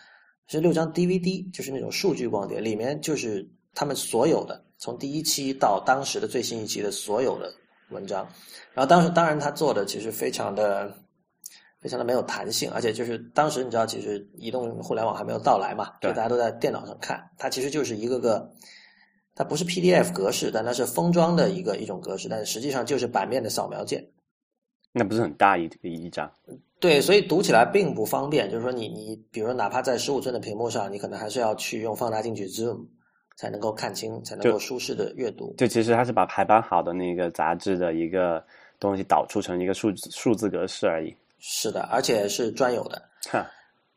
[0.47, 3.45] 是六张 DVD，就是那种数据光碟，里面就是
[3.75, 7.53] 他们所有的从第一期到当时的最新一期的所有的
[7.91, 8.25] 文章。
[8.73, 10.95] 然后当时当然他做的其实非常的
[11.81, 18.51] 非常的没有弹性，而且就是当时你知道，其实移动互联网还没有到来嘛，就大家都在电脑上看，它其实就是一个个，
[19.35, 24.05] 它不是 PDF 格式，但它是封装的一个一种格式，但是实际上就是版面的扫描件。
[24.91, 26.29] 那不是很大一一张？
[26.81, 28.51] 对，所以读起来并不方便。
[28.51, 32.85] 就是说，你你比如说，哪怕在十五寸的屏幕上，你可能还是要去用放大镜去 zoom
[33.37, 35.55] 才能够看清，才能够舒适的阅读。
[35.59, 38.43] 就其实它是把排版好的那个杂志的一个
[38.81, 41.15] 东西导出成一个数字数字格式而已。
[41.39, 43.03] 是的，而且是专有的。
[43.31, 43.47] 哈，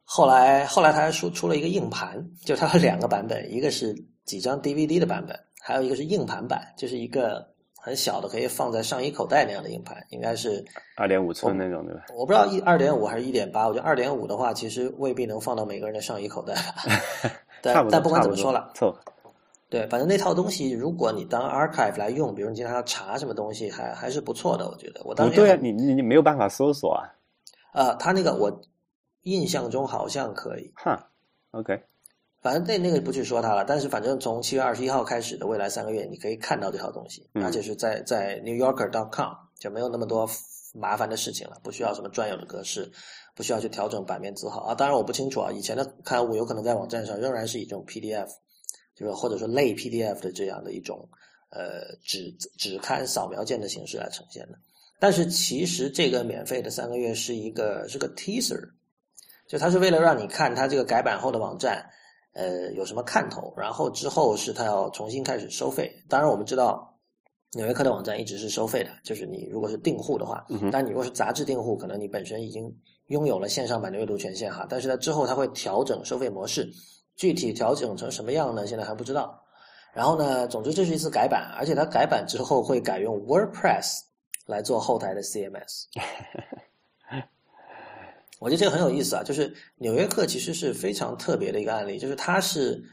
[0.04, 3.94] 后来后来他还出出了一个硬盘， 就它有两个版本，一个是
[4.26, 7.50] 几张 DVD 的版本，还有一个是硬盘版，就是一个。
[7.84, 10.64] 很小的，可以放在上衣口袋那样的硬盘，应该是
[10.96, 12.02] 二点五寸那种，对吧？
[12.16, 16.54] 我不知道一二点五还是一点八，我觉得二点五的话，其实未必能放到每个人的上衣口袋。
[17.60, 19.00] 但但不管怎么说了，凑合。
[19.68, 24.70] 对，反正那套东西，如果你当 archive 来用，比如你经常要查什么东西，还还是不错的。
[24.70, 27.10] 我觉得，我当时对啊，你你你没有办法搜索啊。
[27.74, 28.62] 呃，他那个我
[29.22, 30.72] 印象中好像可以。
[30.76, 31.12] 哈
[31.52, 31.84] ，OK。
[32.42, 40.28] 反正那那个不去说它了，但是反正从七月二十一号开始的未来三个月，你可以看到这套东西，而且是在在 NewYorker.com 就没有那么多
[40.74, 42.92] 麻烦的事情了，不需要什么专有的格式，
[43.36, 44.74] 不需要去调整版面字号啊。
[44.74, 48.28] 当然我不清楚啊，以前的刊物有可能在网站上仍然是以这种 PDF，
[48.96, 51.08] 就是或者说类 PDF 的这样的一种
[51.52, 54.58] 呃纸纸刊扫描件的形式来呈现的。
[55.02, 58.62] 但是其实这个免费的三个月是一个是个 teaser，
[59.48, 61.84] 就它是为了让你看它这个改版后的网站。
[62.34, 63.54] 呃，有什么看头？
[63.58, 65.92] 然后之后是它要重新开始收费。
[66.08, 66.98] 当然，我们知道
[67.52, 72.74] 纽约客的网站一直是收费的，就是你如果是订户的话，但你如果是杂志订户，可能你本身已经
[73.08, 74.66] 拥有了线上版的阅读权限哈。
[74.70, 76.72] 但是在之后它会调整收费模式，
[77.18, 78.66] 具体调整成什么样呢？
[78.66, 79.38] 现在还不知道。
[79.94, 84.04] 然后呢，总之这是一次改版，而且它改版之后会改用 WordPress
[84.48, 85.86] 来做后台的 CMS。
[88.40, 92.84] 我觉得这个很有意思啊，就是《纽约客》其实是非常特别的一个案例，就是它是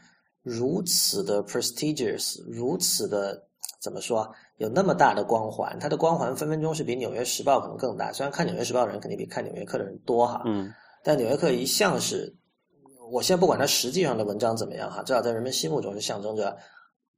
[0.42, 3.48] 如此的 prestigious，如此的
[3.80, 8.12] 怎么说，有那么大的光环，它的光环分分钟是比《纽约时报》可能更大。
[8.12, 10.70] 虽然看《纽约时报》的人肯定比看《纽约客》的人多哈，嗯，
[11.02, 12.36] 但《纽约客》一向是，
[13.10, 16.54] 我现在不管它实际上的文章怎么样哈，至少在人们心目中是象征着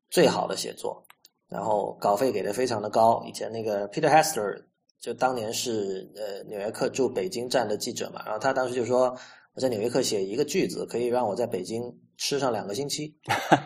[0.08, 1.04] 最好的写作，
[1.50, 3.22] 然后稿费给的非常的高。
[3.26, 4.62] 以前那个 Peter Hester。
[5.00, 9.16] 就当年是呃《纽约客》驻北京站的记者嘛，然后他当时就说
[9.54, 11.82] 我在《纽约客》写一个句子可以让我在北京
[12.18, 13.16] 吃上两个星期，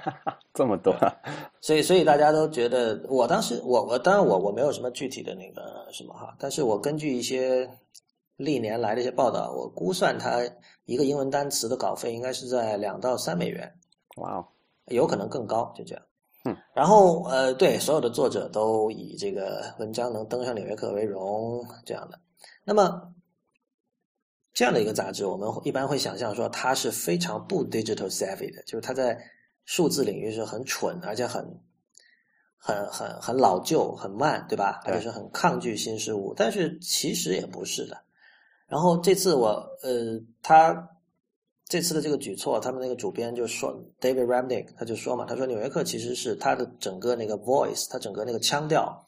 [0.55, 0.95] 这么多，
[1.61, 7.69] 所以所以大家都觉得我当时我我当然我我没有什么具体的那个什么哈，但是我根据一些
[8.37, 10.39] 历年来的一些报道，我估算他
[10.85, 13.69] 一个英文单词的稿费应该是在两到三美元，
[14.19, 14.47] 哇哦，
[14.87, 16.05] 有可能更高，就这样。
[16.47, 22.21] 嗯，然后呃，对，所有的作者都以这个文章能登上《纽约客》为荣，这样的。
[22.65, 23.15] 那么
[24.53, 29.19] 这样的一个杂志，我们一般会想象说，它是非常不 digital savvy 的，就是它在
[29.65, 31.43] 数字领域是很蠢，而且很
[32.59, 34.83] 很很很老旧、很慢，对吧？
[34.85, 36.35] 而且是很抗拒新事物。
[36.37, 37.97] 但是其实也不是的。
[38.67, 39.49] 然后这次我
[39.83, 40.91] 呃，他。
[41.67, 49.03] 这次的这个举措，他们那个主编就说，David Remnick，他就说嘛，他说《纽约客》其实是他的整个那个 voice，他整个那个腔调，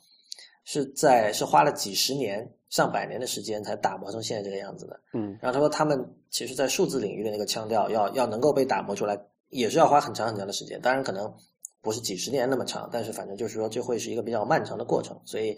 [0.64, 4.98] 是在是花了几十年、上百年的时间才打磨成现在这个样子的。
[5.12, 10.80] 嗯，然后他说，他们其实在数字领域的那个腔调，要要能够被打磨出来，也是要花很长很长的时间。
[10.80, 11.30] 当然，可能
[11.82, 15.20] 不是几十年那么长，但是反正就是说，这会是一个比较漫长的过程。
[15.26, 15.54] 所以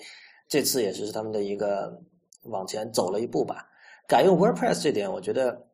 [0.49, 1.97] 这次也是他们的一个
[2.43, 3.69] 往前走了一步吧。
[4.09, 5.68] 改用 WordPress 这点，我觉得。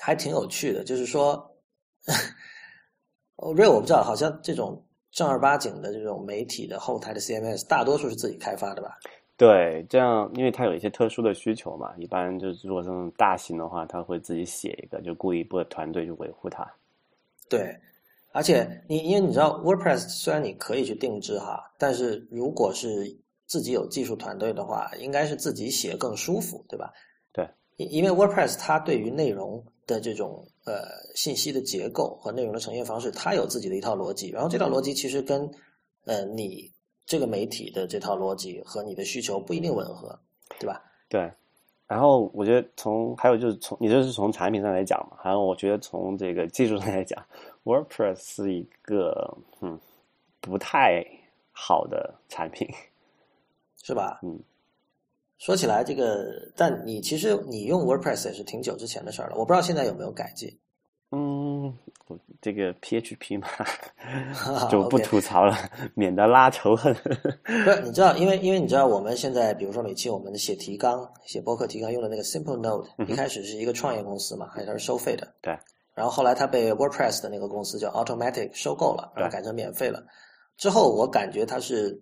[0.00, 1.36] 还挺有趣的，就是说
[3.36, 8.98] ，Real 我不知道，好像这种正儿八经的这种媒体的后台的 CMS，大多数是自己开发的吧？
[9.36, 16.68] 对，这样，因为它有一些特殊的需求嘛，一般就是如果这种大型的话，他会自己写一个，就雇一部团队去维护它。
[17.48, 17.72] 对，
[18.32, 26.92] 而且你因为你知道 WordPress 虽然你可以去定制哈，但是如果是自己有技术团队的话，应该是自己写更舒服，对吧？
[27.78, 29.64] 对，因因为 WordPress 它对于内容。
[29.88, 30.82] 的这种呃
[31.14, 35.50] 信息的结构和内容的呈现方式，它有自己的一套逻辑，然后这套逻辑其实跟
[36.04, 36.70] 呃你
[37.06, 40.20] 这个媒体的这套逻辑和你的需求不一定吻合，
[40.60, 40.84] 对吧？
[41.08, 41.32] 对。
[41.86, 47.26] 然后我觉得从还有就是从你这是从产品上来讲嘛，还有我觉得从这个技术上来讲
[47.64, 49.80] ，WordPress 是一个嗯
[50.42, 51.02] 不太
[51.50, 52.68] 好的产品，
[53.82, 54.20] 是吧？
[54.22, 54.38] 嗯。
[55.38, 60.48] 说起来，这个，但你其实你用 WordPress 也是挺久之前的事儿了，我不知道现在有没有改进。
[61.10, 61.72] 嗯，
[62.42, 63.48] 这个 PHP 嘛，
[64.68, 65.56] 就不吐槽了，
[65.94, 66.92] 免得拉仇恨。
[66.94, 75.32] 不是，你知道，因为因为你知道，我们现在比如说每期我们写提纲、写博客提纲用的那个 Simple Note，一开始是一个创业公司嘛，还是收费的。
[75.40, 75.56] 对。
[75.94, 80.04] 然后后来它被 WordPress 的那个公司叫 Automatic 收购了，然后改成免费了。
[80.58, 81.98] 之后我感觉它是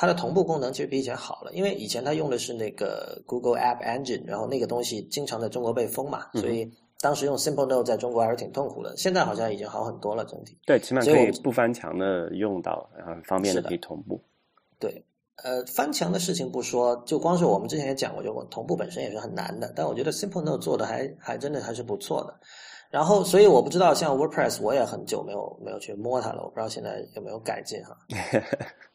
[0.00, 6.70] 它的同步功能其实比以前好了，因为以前它用的是那个 Google App Engine，然后那个东西经常在中国被封嘛，所以。
[7.00, 10.58] 当时用 Simple Note 在中国还是挺痛苦的，现在好像已经好很多了，整体。
[10.66, 14.20] 对，起码可以不翻墙的用到，然后方便的可以同步。
[14.80, 15.04] 对，
[15.44, 19.72] 呃，翻墙的事情不说，就光是我们之前也讲过，就同步本身也是很难的。
[19.76, 22.34] 但我觉得 Simple Note 做的还还真的还是不错的。
[22.90, 27.96] 然后，所以我不知道像 WordPress，我也很久没有没有去摸它了，我不知道现在有没有改进哈。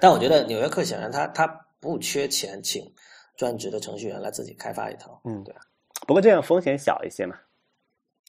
[0.00, 1.46] 但我觉得纽约客显然他他
[1.80, 2.90] 不缺钱，请
[3.36, 5.20] 专职的程序员来自己开发一套。
[5.24, 5.54] 嗯，对。
[6.06, 7.34] 不过这样风险小一些嘛，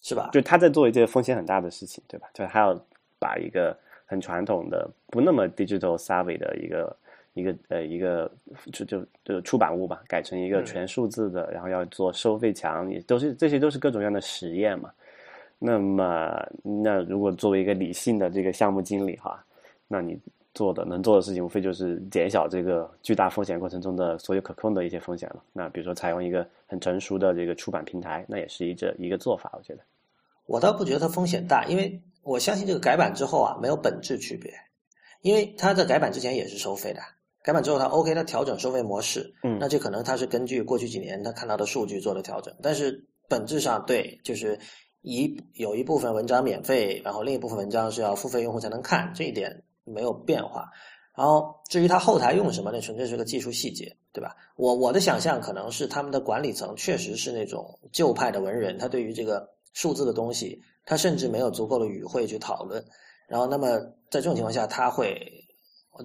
[0.02, 0.30] 是吧？
[0.32, 2.28] 就他在做一件风险很大的事情，对吧？
[2.34, 2.74] 就还要
[3.20, 6.98] 把一个很传统的、不那么 digital savvy 的一个
[7.34, 8.32] 一个呃一个
[8.72, 14.90] 就就就出版物吧，改成一个全数字的，然后要做收费墙，也都是这些都是各种各样的实验嘛。
[15.60, 19.44] 那么，那如果作为一个理性的这个项目经理哈，
[19.88, 20.18] 那你。
[20.56, 25.44] 做的能做的事情，无非就是减小这个巨大风险过程中的所有可控的一些风险了。
[25.54, 29.52] 那比如说，采用一个很成熟的这个出版平台，那也是一这一个做法。
[29.54, 29.82] 我觉得，
[30.48, 34.52] 我倒不觉得它风险大，因为我相信这个改版之后啊，没有本质区别。
[35.22, 37.02] 因为它在改版之前也是收费的，
[37.44, 42.56] 改版之后它 OK，它调整收费模式，嗯，那这可能它是根据过去几年它看到的数据做的调整。
[42.62, 44.58] 但是本质上对，就是
[45.02, 49.64] 一有一部分文章免费，然后另一部分文章是要付费用户才能看，这一点。
[49.86, 50.70] 没有变化，
[51.16, 54.36] 然后至于他后台用什么，那纯粹是个技术细节，对吧？
[54.58, 62.84] 我我的想象可能是他们的管理层确实是那种旧派的文人，他对于这个数字的东西，他甚至没有足够的语汇去讨论。
[63.28, 65.20] 然后，那么在这种情况下，他会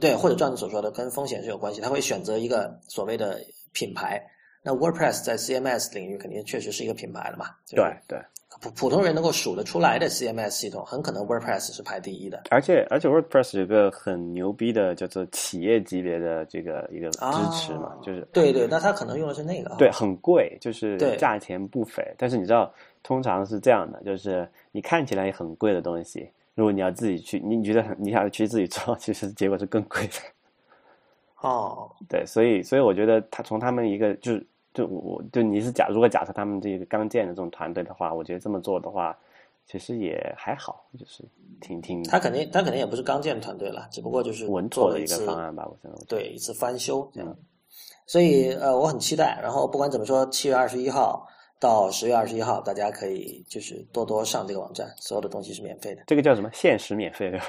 [0.01, 3.41] 对或者照你所说的跟风险是有关系，他会选择一个所谓的
[3.73, 4.21] 品牌。
[4.63, 7.47] 那 WordPress 在 CMS 领域肯定确实是一个品牌了嘛？
[7.69, 8.19] 对对。
[8.61, 12.43] 普普通人能够数得出来的 CMS 系统，很可能 WordPress 是排第一的。
[12.51, 17.19] 而且而且 WordPress 有个很牛逼的叫做企业级别的这个一个支
[17.55, 22.05] 持嘛，就是对对，那他可能用的是那个，对，很贵，就是价钱不菲。
[22.19, 22.71] 但是你知道，
[23.05, 30.15] 通常是这样的，就是你看起来也很贵的东西，如果你要自己去，你觉得你想去自己做，其实结果是更贵的。
[31.49, 34.45] 哦，对，所以所以我觉得他从他们一个就是。
[34.73, 39.17] 就我我就你是假如果假设他们这个刚建的这种团队的话，我觉得这么做的话，
[39.67, 41.25] 其实也还好，就是
[41.61, 42.05] 挺挺。
[42.05, 46.05] 他肯定他肯定也不是刚建团队了，只不过就是稳妥的一个方案吧，我觉得。
[46.07, 47.37] 对，一次翻修这样。
[48.07, 49.39] 所以呃，我很期待。
[49.43, 51.27] 然后不管怎么说，七月二十一号
[51.59, 56.03] 到十月二十一号，大家可以就是多多上这个网站，所有的东西是免费的。
[56.07, 56.51] 这个叫什么？
[56.53, 57.47] 限时免费对吧？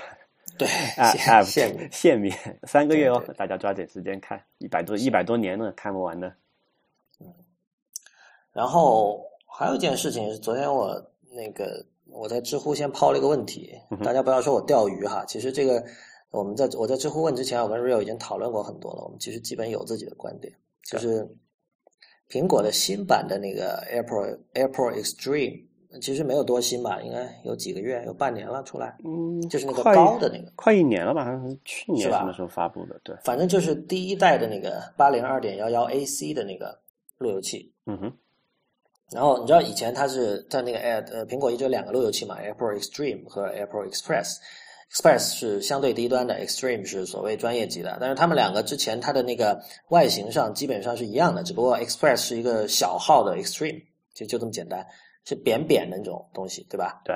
[0.58, 1.12] 对，啊，
[1.44, 6.32] 限限免三个月哦，大家抓紧时间看，一百多一百多年呢，看不完的。
[8.54, 15.24] 然后还有一件事情是，昨天我那个我在知乎先抛了一个问题，大家不要说我钓鱼哈。
[15.26, 15.84] 其实这个
[16.30, 19.04] 我们在我在知乎问之前，我跟 Real 已经讨论过很多了。
[19.04, 20.54] 我们其实基本有自己的观点，
[20.84, 21.28] 就是
[22.30, 25.66] 苹果的新版的那个 AirPod AirPod Extreme，
[26.02, 28.98] 其实没有多新吧，应该有几个月，有半年了出来。
[29.06, 31.24] 嗯，就是那个高的那个，快一年了吧？
[31.24, 33.00] 好像是去年什么时候发布的？
[33.04, 36.78] 对，反正就是第一代的那个八零二点幺幺 AC 的那个
[37.22, 37.74] 路由器。
[37.86, 38.14] 嗯哼。
[39.12, 44.38] 然后你知道以前它是在那个 Air 呃苹果一直有两个路由器嘛，AirPod Extreme 和 AirPod Express。
[44.90, 47.98] Express 是相对低端的，Extreme 是所谓专业级的。
[48.00, 53.82] 但是他们两个之前它的那个外形上基本上是一样的，只不过 Express 是一个小号的 Extreme，
[54.14, 54.86] 就就这么简单，
[55.26, 57.02] 是扁扁的那种东西，对吧？
[57.06, 57.16] 对。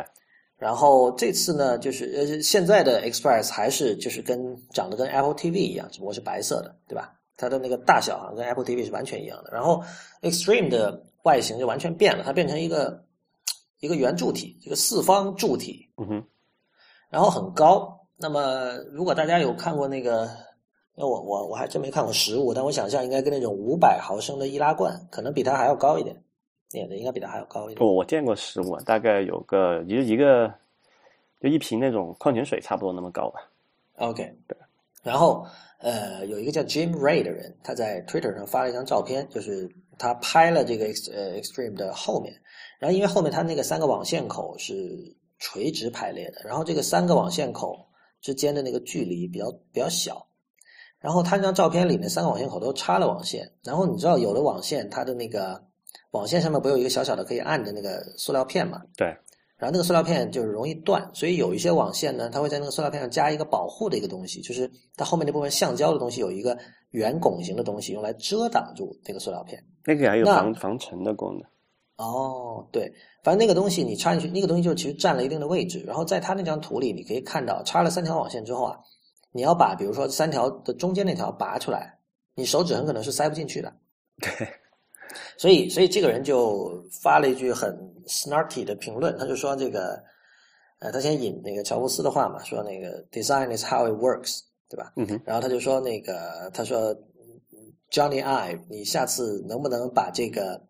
[0.57, 7.13] 然后这次呢，就是呃现在的 Express 还是就是跟长得跟 Apple TV 一样，只不过是白色的，对吧？
[7.37, 9.51] 它的那个大小啊跟 Apple TV 是完全一样的。
[9.51, 9.83] 然后
[10.21, 13.03] Extreme 的外形就完全变了，它变成一个
[13.79, 16.23] 一个圆柱体，一个四方柱体，嗯哼，
[17.09, 17.99] 然后很高。
[18.17, 20.29] 那么如果大家有看过那个，
[20.95, 26.15] 那我我我还真没看过实物，但我想象应该跟那种五百毫升的易拉罐，可能比它还要高一点，
[26.71, 27.79] 也的应该比它还要高一点。
[27.79, 30.53] 不，我见过实物，大概有个就一个
[31.41, 33.41] 就一瓶那种矿泉水差不多那么高吧。
[33.97, 34.57] OK，对，
[35.05, 35.45] 然后。
[35.77, 42.33] 呃，有一个叫 Jim Ray 的人，他在 Twitter 上发了一张照片，就是他拍了这个 X 呃 Extreme 的后面，
[42.79, 44.73] 然后因为后面他那个三个网线口是
[45.37, 47.85] 垂直排列的，然后这个三个网线口
[48.19, 50.25] 之间的那个距离比较比较小，
[50.99, 55.61] 然后他那张照片里面三个网线口都插了网线，然后你知道有的网线它的那个
[56.11, 58.81] 网线上面不有一个小小的可以按的那个塑料片嘛？
[58.97, 59.15] 对，
[59.57, 66.57] 然后那个塑料片就是容易断，所以有一些网线呢，它会在那个塑料片上加一个保护的一个东西，就是它后面那部分橡胶的东西有一个
[66.91, 69.63] 圆拱形的东西，用来遮挡住这个塑料片。
[69.85, 71.43] 那个还有防防尘的功能。
[71.97, 72.91] 哦，对，
[73.23, 75.81] 反正那个东西你插进去，那个东西就其实占了一定的位置。
[75.87, 78.77] 然后在它那张图里，你可以看到插了三条网线之后啊，
[79.31, 81.97] 你要把比如说三条的中间那条拔出来，
[82.35, 83.73] 你手指很可能是塞不进去的。
[84.19, 84.29] 对，
[85.37, 87.71] 所以，所以这个人就发了一句很
[88.07, 90.01] snarky 的评论，他就说这个，
[90.79, 94.39] 呃，他先引那个乔布斯的话嘛，说那个 design is how it works，
[94.69, 94.93] 对吧？
[94.95, 96.95] 嗯哼，然后他就说那个，他说
[97.91, 100.61] Johnny Ive，你下次能不能把这个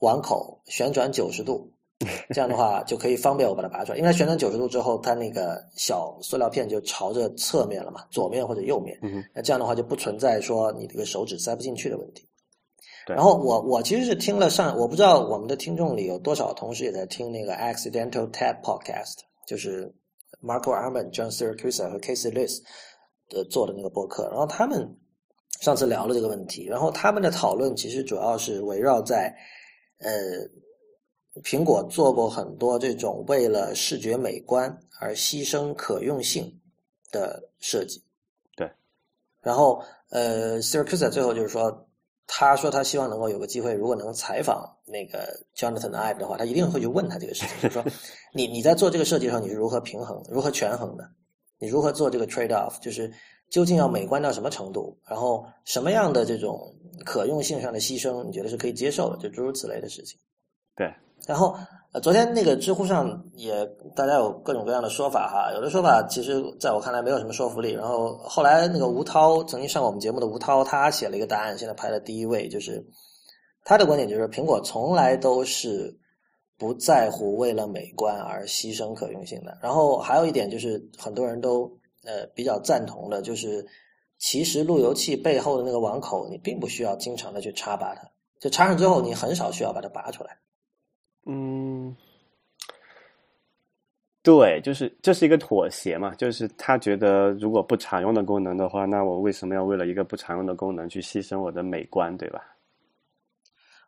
[0.00, 1.68] 网口旋转九十度？
[2.34, 8.98] 这样的话就可以方便我把它拔出来，因为它旋转九十度之后，它那个小塑料片就朝着侧面了嘛，左面或者右面。
[9.02, 12.28] 嗯，那这样的话就不存在说你这个手指塞不进去的问题。
[13.04, 19.92] 对然后我我其实是听了上，我不知道我们的听众里有多少同事也在听那个 Accidental Tab Podcast，就是
[20.40, 22.60] Marco Arman、John Siracusa 和 Casey Liss
[23.28, 24.28] 的做的那个播客。
[24.28, 24.88] 然后他们
[25.60, 29.34] 上次聊了这个问题，然后他们的讨论其实主要是围绕在
[29.98, 36.60] 呃，苹果做过很多这种为了视觉美观而牺牲可用性
[37.10, 38.00] 的设计。
[38.56, 38.70] 对。
[39.40, 41.88] 然后呃，Siracusa 最后就是说。
[42.26, 47.84] 他说他希望能够有个机会，如果能采访那个 Jonathan Ive 的话，他一定会去问他这个事情，就是说
[48.32, 51.08] 你你在做这个设计的时候，你是如何平衡、如何权衡的？
[51.58, 52.80] 你如何做这个 trade off？
[52.80, 53.12] 就是
[53.50, 54.98] 究竟要美观到什么程度？
[55.06, 59.16] 然后什么样的这种可用性上的牺牲，你觉得是可以接受的？
[59.18, 60.18] 就诸如此类的事情。
[60.74, 60.92] 对。
[61.26, 61.56] 然后
[61.92, 67.72] 呃，昨天那个知乎上也大家有各种各样的说法哈，有的说法其实在我看来没有什么说服力。
[67.72, 72.82] 然后后来那个吴涛曾经上我们节目的吴涛，他写了一个答案，现在排在第一位，就是
[73.62, 75.94] 他的观点就是苹果从来都是
[76.56, 79.58] 不在乎为了美观而牺牲可用性的。
[79.60, 81.70] 然后还有一点就是很多人都
[82.06, 83.62] 呃比较赞同的，就是
[84.18, 88.00] 其实路由器背后的那个网口，你并不需要经常的去插拔它，
[88.40, 90.38] 就插上之后你很少需要把它拔出来。
[91.26, 91.96] 嗯，
[94.22, 102.40] 对，就是这是一个妥协嘛，就是他觉得如果不常用的功能的话，那我为什么要为了一个不常用的功能去牺牲我的美观，对吧？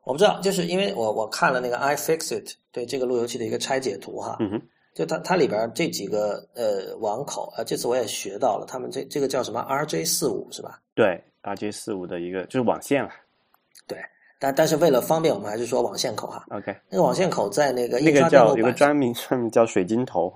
[0.04, 4.62] 我不知道，就是因为我我看了那个 iFixit 对这个路由器的一个拆解图哈，嗯哼，
[4.94, 10.78] 就它它里边这几个呃网口啊，这次我也学到了，他们这这个叫什么 RJ 四五是吧？
[10.94, 13.08] 对，RJ 四五的一个就是网线了。
[13.08, 13.23] 对，
[14.38, 16.44] 但但是为了方便，我们还是说网线口哈。
[16.50, 20.32] OK，那个网线口在那个那个印刷电叫有个专名专名叫水晶头，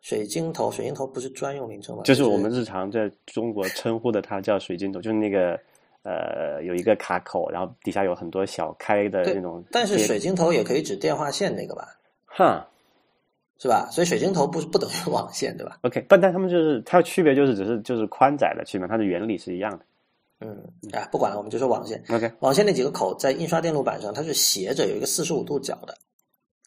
[0.00, 2.02] 水晶头，水晶头不是专用名称吗？
[2.04, 5.58] 就是我们日常在中国称呼的它叫水晶头，就是那个
[6.02, 9.64] 呃有一个卡口，然后底下有很多小开的那种。
[9.70, 11.88] 但是水晶头也可以指电话线那个吧，
[12.26, 12.68] 哈
[13.58, 13.88] 是吧？
[13.90, 19.84] 所以水晶头不是不等于网线，对吧？OK，但，但他们就是它的区别就是只是就是宽窄的区别，它的原理是一样的。
[20.44, 22.04] 嗯，啊，不管了，我们就说网线。
[22.10, 25.96] OK，网线那几个口在印刷电路板上，它是斜着有一个四十五度角的。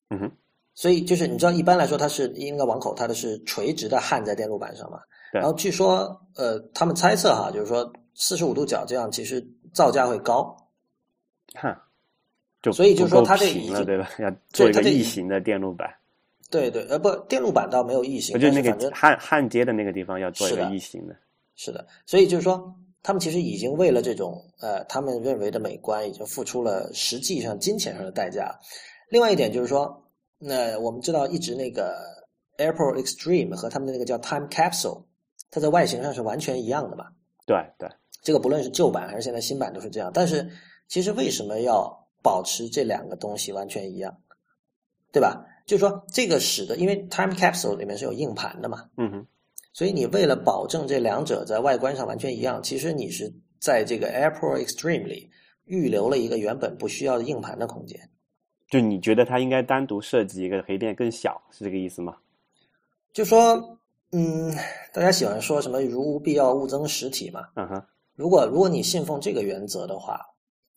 [0.09, 0.31] 嗯哼，
[0.73, 4.99] 所以就是你知道，一般来说它是那个网口，它的是垂直的焊在电路板上嘛。
[5.31, 10.57] 对然后据说，呃，他们猜测哈，就是说四十五度角这样其实造价会高。
[11.53, 11.79] 哈，
[12.61, 14.09] 就所以就是说它这已经平了，对吧？
[14.19, 15.93] 要做一个异形的电路板，
[16.49, 21.15] 对对，呃不，电路板倒没有异形，就是那个焊焊接的那个地方要做一个异形的。
[21.55, 22.73] 是的，所以就是说，
[23.07, 28.53] 他们其实已经为了这种呃他们认为的美观，已经付出了实际上金钱上的代价。
[29.07, 30.03] 另外一点就是说，
[30.37, 32.03] 那我们知道一直那个
[32.57, 35.05] AirPort Extreme 和他们的那个叫 Time Capsule，
[35.49, 37.05] 它在外形上是完全一样的嘛。
[37.45, 37.89] 对对，
[38.21, 40.11] 这个不论是旧版还是现在新版都是这样。
[40.13, 40.45] 但是
[40.89, 41.89] 其实为什么要
[42.21, 44.17] 保持这两个东西完全一样，
[45.13, 45.45] 对吧？
[45.65, 49.27] 就是说这个使得，因为 Time Capsule 里面是有硬盘的嘛，嗯哼，
[49.77, 55.29] 所以你为了保证这两者在外观上完全一样，其实你是在这个 AirPort Extreme 里
[55.65, 58.09] 预留了一个原本不需要的硬盘的空间。
[58.71, 62.15] 就你觉得它应该单独设计一个可以变更小，是这个意思吗？
[63.13, 63.77] 就说，
[64.13, 64.51] 嗯，
[64.91, 67.41] 大家喜欢说什么“如无必要，勿增实体”嘛。
[67.55, 70.19] 嗯哼，如果如果你信奉这个原则的话，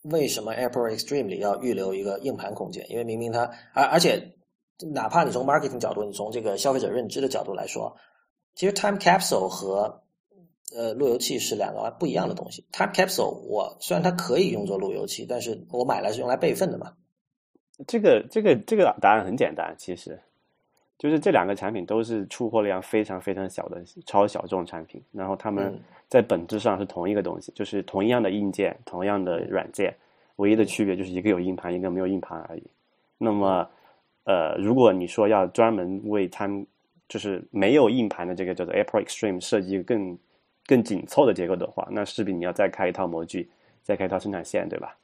[0.03, 2.85] 为什么 AirPort Extreme 里要预留一个硬盘空间？
[2.91, 4.23] 因为明明它，而而且
[4.93, 7.97] 哪怕你从 marketing 角度，你从这个消费者认知的角度来说，
[8.61, 10.03] 其实 Time Capsule 和
[10.77, 12.63] 呃路由器是两个不一样的东西。
[12.71, 16.93] Time Capsule 我虽然它可以用作路由器，但是我买来是用来备份的嘛。
[17.87, 20.21] 这个这个这个答案很简单，其实
[20.99, 29.97] 就是这两个产品都是出货量非常非常小的超小众产品，然后它们嗯在本质上是同一个东西，就是同样的硬件、同样的软件，
[30.37, 32.63] 唯一的区别就是一个有硬盘，一个没有硬盘而已。
[33.17, 33.67] 那么
[34.25, 36.67] 呃，如果你说要专门为他们
[37.11, 40.17] 就是没有硬盘的这个叫做 AirPort Extreme 设计更
[40.65, 43.51] 更紧凑的结构的话，那势必你要再开一套模具，
[43.83, 44.97] 再开一套生产线，对吧？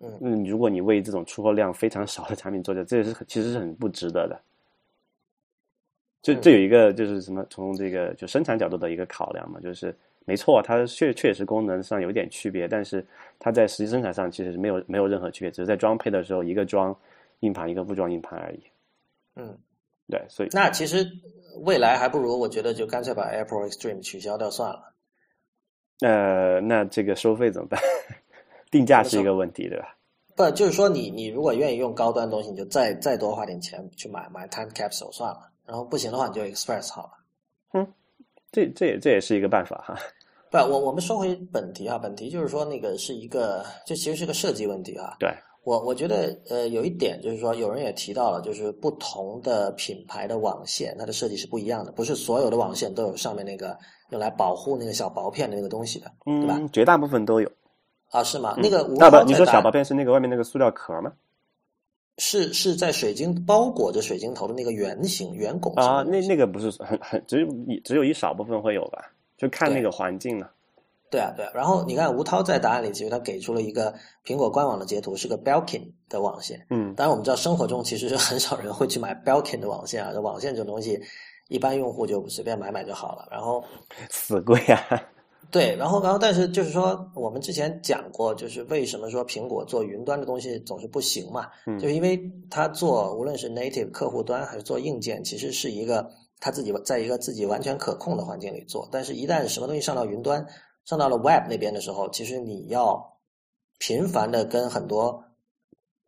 [0.00, 4.40] 嗯，嗯，如果你为这种出货量非常少的产品做这，这也是其实是很不值得的。
[6.22, 9.94] 这这有一个就是什么，从这个就生产角度的一个考量嘛，就是
[10.24, 13.04] 没错，它确确实功能上有点区别，但是
[13.38, 16.96] 它在实际生产上其实是没有没有任何区别，只是在装配的时候一个装
[17.40, 18.60] 硬盘，一个不装硬盘而已。
[19.34, 19.58] 嗯，
[20.08, 21.06] 对，所以那其实
[21.60, 24.92] 未来还不如我觉得就干脆把 AirPort Extreme 取消掉算了。
[26.00, 27.80] 呃，那这个收费怎么办？
[28.70, 29.96] 定价是一个问题，对吧？
[30.34, 35.50] 不，就是说你你如果愿意用高端东西，你就再再多花点钱去买买 Time Capsule 算了。
[35.64, 37.10] 然后不行的话，你就 Express 好了。
[37.74, 37.86] 嗯，
[38.50, 39.96] 这这也这也是一个办法哈。
[40.50, 45.16] 不，我我们说回本题啊，本题就是说那个是一个，这其实是个设计问题啊。
[45.20, 45.32] 对，
[45.64, 53.78] 我我觉得呃有一点就是说，有人也提到了，就是不同的品牌的网线，它的设计是不一样的，不是所有的网线都有上面那个
[54.10, 56.56] 用来保护那个小薄片的那个东西的，对吧？
[56.58, 57.50] 嗯，绝大部分都有。
[58.10, 58.56] 啊，是吗？
[58.58, 61.12] 那个无大不，套在打你说小薄片是那个外面那个塑料壳吗？
[62.18, 69.10] 是是在水晶包裹着水晶头的那个圆形圆拱形啊，那那个不是很很只有一只有一少部分会有吧？
[69.38, 70.50] 就看那个环境了。
[71.12, 71.52] 对啊，对啊。
[71.54, 73.94] 然后你看吴涛在答案里，其实他给出了一个
[74.24, 76.66] 苹果官网的截图，是个 Belkin 的网线。
[76.70, 80.98] 嗯，当然我们知道生活中其实是很少人会去买 Belkin 的网线啊，这网线这种东西，
[81.48, 83.28] 一般用户就随便买买就好了。
[83.30, 83.62] 然后
[84.08, 84.80] 死贵啊！
[85.50, 91.46] 对，然后然后但是就是说，我们之前讲过，就是为什么说苹果做云端的东西总是不行嘛？
[91.66, 96.10] 嗯就是因为它做无论是 native 客户端还是做硬件，其实是一个
[96.40, 98.88] 他自己在一个自己完全可控的环境里做。
[98.90, 100.42] 但是，一旦什么东西上到云端，
[100.84, 103.18] 上到了 Web 那边的时候，其实你要
[103.78, 105.24] 频繁的跟很多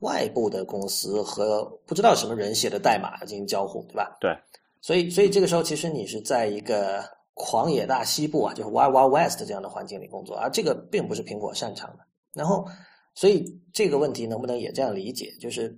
[0.01, 4.17] 外部的公司和不知道什么人写的代码进行交互，对吧？
[4.21, 4.37] 对，
[4.81, 7.03] 所以，所以这个时候其实你是在一个
[7.35, 12.05] 狂野大西部啊，就是 Wild Wild West 这样的环境里工作，而这个并不是苹果擅长的。
[12.33, 12.67] 然后，
[13.15, 15.33] 所以这个问题能不能也这样理解？
[15.41, 15.69] 就是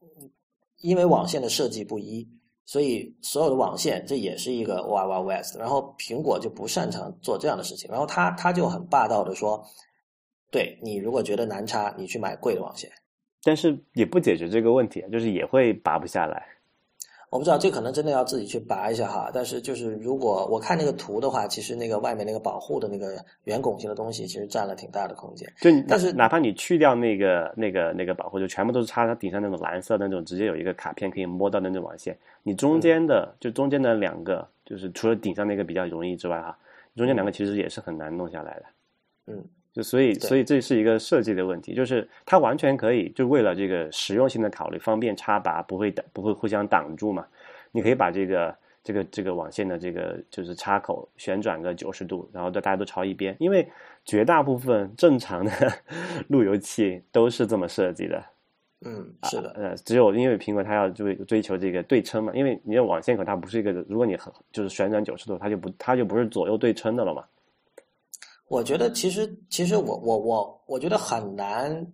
[0.00, 0.30] 嗯
[0.82, 2.26] 因为网线的设计不一，
[2.70, 5.58] 所以所有的网线这也是一个 oiros。
[5.58, 9.60] 然后苹果就不擅长做这样的事情，然后他他就很霸道的说
[10.52, 12.88] ：“对你如果觉得难插，你去买贵的网线。”
[13.42, 16.46] 但是也不解决这个问题，就是也会拔不下来。
[17.30, 19.30] 我不知道，这可能真的要自己去拔一下哈。
[19.32, 25.48] 但是就是如果我看那个图的话，其实那个外面那个保护的那个圆拱形的东西，其实占了挺大的空间。
[25.60, 36.58] 就你但是哪怕你去掉那个那个那个保护，就全部都是插它顶上那种蓝色的那种，直接有一个卡片可以摸到的那种网线，你中间的、就中间的两个，就是除了顶上那个比较容易之外哈，
[36.96, 38.64] 中间两个其实也是很难弄下来的。
[39.28, 47.24] 嗯，就所以所以这是一个设计的问题，就是它完全可以就为了这个实用性的考虑，方便插拔，不会挡不会互相挡住嘛。
[47.70, 53.68] 你可以把这个这个这个网线的这个就是插口旋转个九十度，然后大家都朝一边，因为
[54.04, 55.52] 绝大部分正常的
[56.26, 58.24] 路由器都是这么设计的。
[58.82, 67.22] 嗯，是的，呃，只有因为苹果它要追追求这个对称嘛，因为你的网线口它不是一个，如果你很就是旋转九十度，它就不它就不是左右对称的了嘛。
[68.50, 71.86] 我觉得其实其实我我我我觉得很难，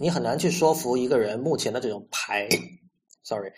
[0.00, 2.48] 你很难去说服一个人目前的这种排，
[3.22, 3.52] sorry，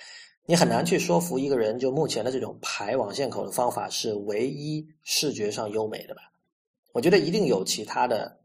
[0.45, 6.23] 你很难去说服一个人就目前的这种排网线口的方法是唯一视觉上优美的吧？
[6.93, 8.37] 我觉得一定有其他的。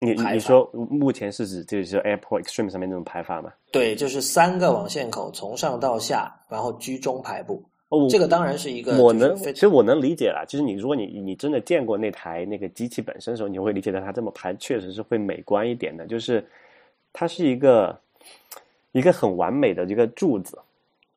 [0.00, 3.50] 你你说目前是指就是 AirPort Extreme 上面那种排法吗？
[3.72, 7.64] 对，就是三个网线口从上到下，然后居中排布。
[7.94, 10.44] 哦，这个当然是一个，我能，其实我能理解啦。
[10.46, 16.06] 就是你如果你你真的见过那台那个机器本身的时候，你会理解到它这么排确实是会美观一点的。
[16.06, 16.44] 就是
[17.12, 17.98] 它是一个
[18.92, 20.58] 一个很完美的一个柱子，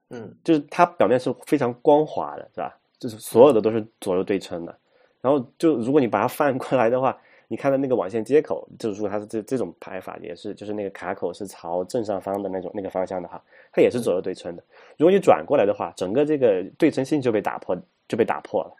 [0.09, 2.77] 嗯就是它表面是非常光滑的，是吧？
[2.99, 4.75] 就是所有的都是左右对称的。
[5.21, 7.17] 然后就如果你把它翻过来的话，
[7.47, 13.41] 你看的那个网线接口，就是说它是这这种排法也是，就是那个卡口是朝正上方的那种那个方向的哈，
[13.71, 14.63] 它也是左右对称的。
[14.97, 17.75] 如果你转过来的话，整个这个对称性就被打破，
[18.07, 18.75] 就被打破了。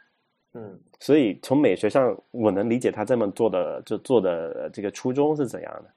[0.53, 5.89] 嗯所以从美学上，我能理解他这么做的，就做的这个初衷是怎样的。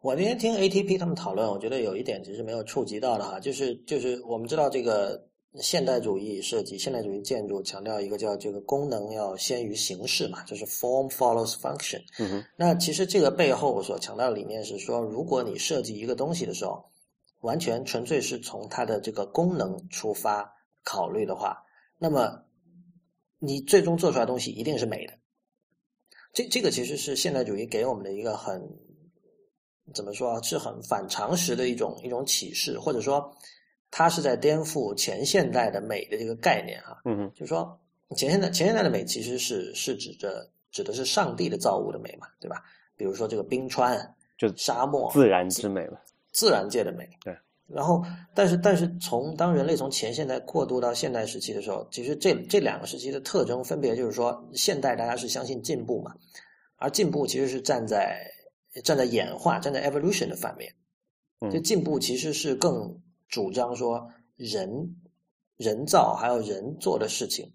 [0.00, 5.20] 我那天听 ATP 他们讨论，我觉得有一点其实没有触及到的哈，就是就是我们知道这个
[5.54, 12.00] 现代主义设计、现代主义建筑强调一个叫这个功能要先于形式嘛，就是 form follows function。
[12.18, 16.84] 嗯哼，那其实这个背后我所强调的理念是说，如果你设计一个东西的时候，
[17.40, 20.52] 完全纯粹是从它的这个功能出发
[20.84, 21.56] 考虑的话，
[21.98, 22.44] 那么
[23.38, 25.14] 你最终做出来的东西一定是美的。
[26.34, 28.62] 这这个其实是现代主义给我们的一个很
[29.94, 33.34] 怎么说啊，是很反常识的一种一种启示，或者说，
[33.90, 36.98] 它是在颠覆前现代的美的这个概念啊。
[37.04, 37.78] 嗯哼，就是说
[38.16, 42.62] 前现代前现代的美其实是是指着指的是上帝的造物的美嘛，对吧？
[42.96, 45.98] 比如说这个冰川，就沙漠，自然之美嘛。
[46.32, 47.08] 自然界的美。
[47.24, 47.36] 对。
[47.66, 48.02] 然后，
[48.34, 56.14] 但是但是从当人类从前现代过渡到现代时期的时候，其实这这两个时期的特征分别就是说，现代大家是相信进步嘛，
[56.76, 58.26] 而进步其实是站在
[58.84, 60.72] 站在演化、站在 evolution 的反面。
[61.40, 64.68] 嗯就进步其实是更主张说人
[65.56, 67.52] 人造还有人做的事情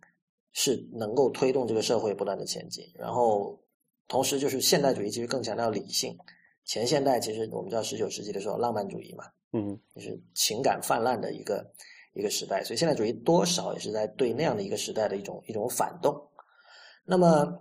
[0.51, 3.59] 是能够推动这个社会不断的前进，然后
[4.07, 6.15] 同时就是现代主义其实更强调理性，
[6.65, 11.65] 前现代其实我们知道十九世纪的时候浪漫主义嘛，嗯就是情感泛滥的一个
[12.13, 16.15] 一个时代，所以现代主义多少也是在对那样的一个时代的一种一种反动。
[17.05, 17.59] 那么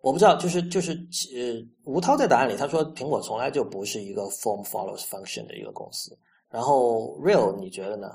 [0.00, 0.92] 我不知道，就是就是
[1.34, 6.18] 呃，吴涛在答案里他说，苹果从来就不是一个 form follows function 的一个公司。
[6.50, 8.10] 然后 Real 你觉得呢？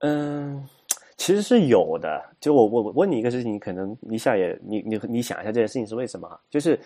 [0.00, 0.68] 嗯，
[1.16, 2.22] 其实是有的。
[2.40, 6.38] 就我我我问你一个事情，你可能一下也你你你想一下这件事情是为什么啊？
[6.48, 6.78] 就是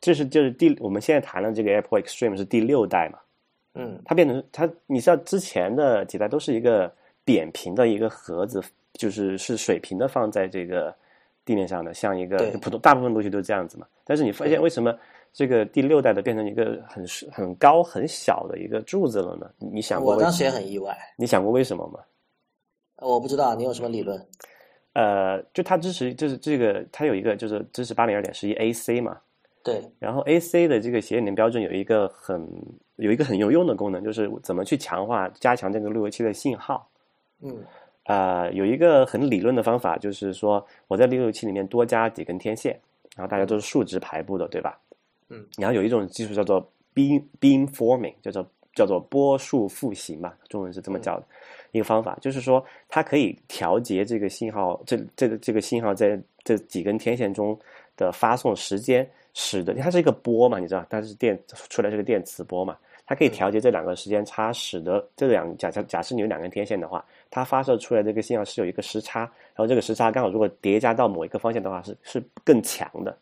[0.00, 3.18] 就是就是第我们现在谈的这个 Apple Extreme 是第六代嘛，
[3.74, 6.92] 嗯它变成它，你知道之前的几代都是一个
[7.24, 8.62] 扁平的一个盒子，
[8.92, 10.94] 就是是水平的放在这个
[11.44, 13.86] 地面上的，像一个普通大部分东西都是这样子嘛。
[14.04, 14.96] 但是你发现为什么
[15.32, 19.50] 这个第六代的变成一个很很高很小的一个柱子了呢？
[19.58, 22.00] 你你想过我当时也很意外，你想过为什么吗？
[22.96, 24.24] 我不知道你有什么理论？
[24.92, 29.18] 呃，就它支持就是这个，它有一个就是支持八零二点十一 AC 嘛，
[29.64, 32.46] 对，然后 AC 的这个协议标准有一个很
[32.96, 36.86] 有一个很有用的功能，就是怎么去强化加强这个路由器的信号。
[37.40, 37.64] 嗯
[38.04, 42.78] 呃，有一个很理论的方法，就是说我在路由器里面多加几根天线，
[43.16, 44.78] 然后大家都是竖直排布的，对吧？
[45.32, 45.44] 嗯。
[45.58, 46.60] 然后有一种技术叫做
[46.94, 51.26] beam beam forming，叫做叫做波束复形嘛，中文是这么叫的。
[51.72, 57.58] 一个方法就是说，它可以调节这个信号，这这个这个信号在这几根天线中
[57.96, 61.38] 的发送时间，使得它是一个波嘛，你知道，它是电
[61.70, 62.76] 出来是个电磁波嘛，
[63.06, 73.16] 它可以调节这两个时间差，使得这两假设假设你有两根天线的话，它发射出来这个信号是有一个时差，然后这个时差刚好如果叠加到某一个方向的话，是是更强的。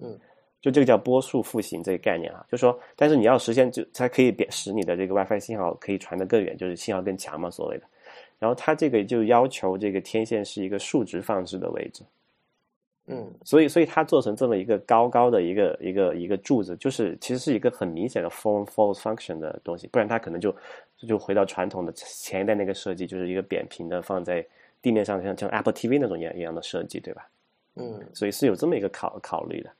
[0.00, 0.18] 嗯，
[0.62, 7.84] 就这个叫波束复形这个概念啊，就说，但是你要实现就才可以使你的这个 WiFi 信号可以传得更远，就是信号更强嘛，所谓的。
[8.38, 12.02] 然后它这个就要求这个天线是一个竖直放置的位置，
[13.06, 20.54] 嗯所以所以它做成这么一个高高的一个一个一个柱子，就是其实是一个很明显的 form follows function 的东西，不然它可能就
[21.08, 24.44] 就回到传统的前一代那个设计，就是一个扁平的放在
[24.80, 27.28] 地面上，像像 Apple TV 那种一样一样的设计，对吧？
[27.74, 29.70] 嗯，所以是有这么一个考考虑的。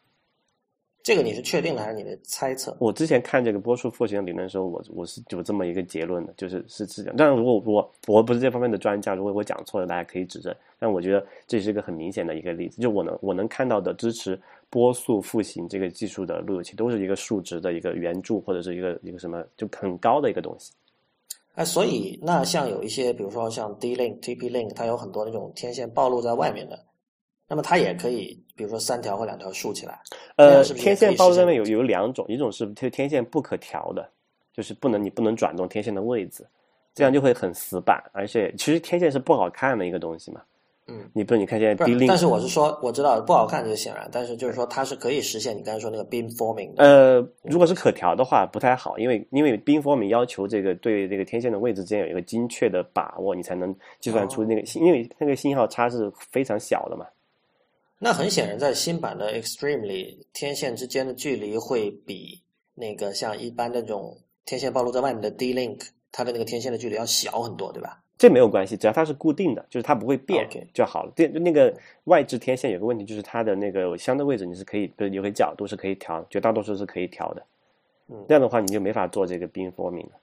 [1.02, 2.76] 这个你是确定的还是你的猜测？
[2.78, 7.14] 我之前看这个波束复形的理论的时候，我我是有这么一个结论的，就是是是这样。
[7.18, 10.54] 但是如果我我不是这方面的专家，如果我讲错了，大家可以指正。
[10.78, 14.40] 但我觉得这是一个很明显的一个例子，就我能我能看到的支持
[14.70, 20.72] 波速复形这个技术的路由器，都是一个数值的一个圆柱或者是一个一个什么就很高的一个东西。
[21.54, 26.78] 哎，所以那像有一些，比如说像 D-Link、TP-Link，它有很多那种天线暴露在外面的，
[27.52, 30.00] 那么它也可以，比如说三条或两条竖起来。
[30.36, 34.08] 呃，天线暴露实现在面有有两种，一种是天天线不可调的，
[34.54, 36.46] 就是不能你不能转动天线的位置，
[36.94, 40.40] 这样就会很死板，而且其实天线是不好看的一个东西嘛。
[40.88, 46.82] 嗯，你不是你看现在但是我是说，我知道不好看，这是显然，但是就是说它是可以实现你刚才说那个 beam forming 的。
[46.82, 57.06] 呃，如果是可调的话，不太好，因为因为 beamforming 要求这个对这个天线的位置之间有一个精确的把握，你才能计算出那个信，因为那个信号差是非常小的嘛。
[58.04, 62.42] 那很显然，在新版的 Extreme 里，天线之间的距离会比
[62.74, 65.80] 那个像一般的这种天线暴露在外面的 D-Link，
[66.10, 68.02] 它的那个天线的距离要小很多，对吧？
[68.18, 71.12] 这没有关系，只要它是固定的，就是它不会变就好了。
[71.14, 71.72] 对，那个
[72.04, 77.46] 外置天线有个问题，就是它的那个相对位置你是可以，不是有个角度是可以调，绝大多数是可以调的。
[78.08, 80.18] 嗯这样的话你就没法做这个 beamforming 了。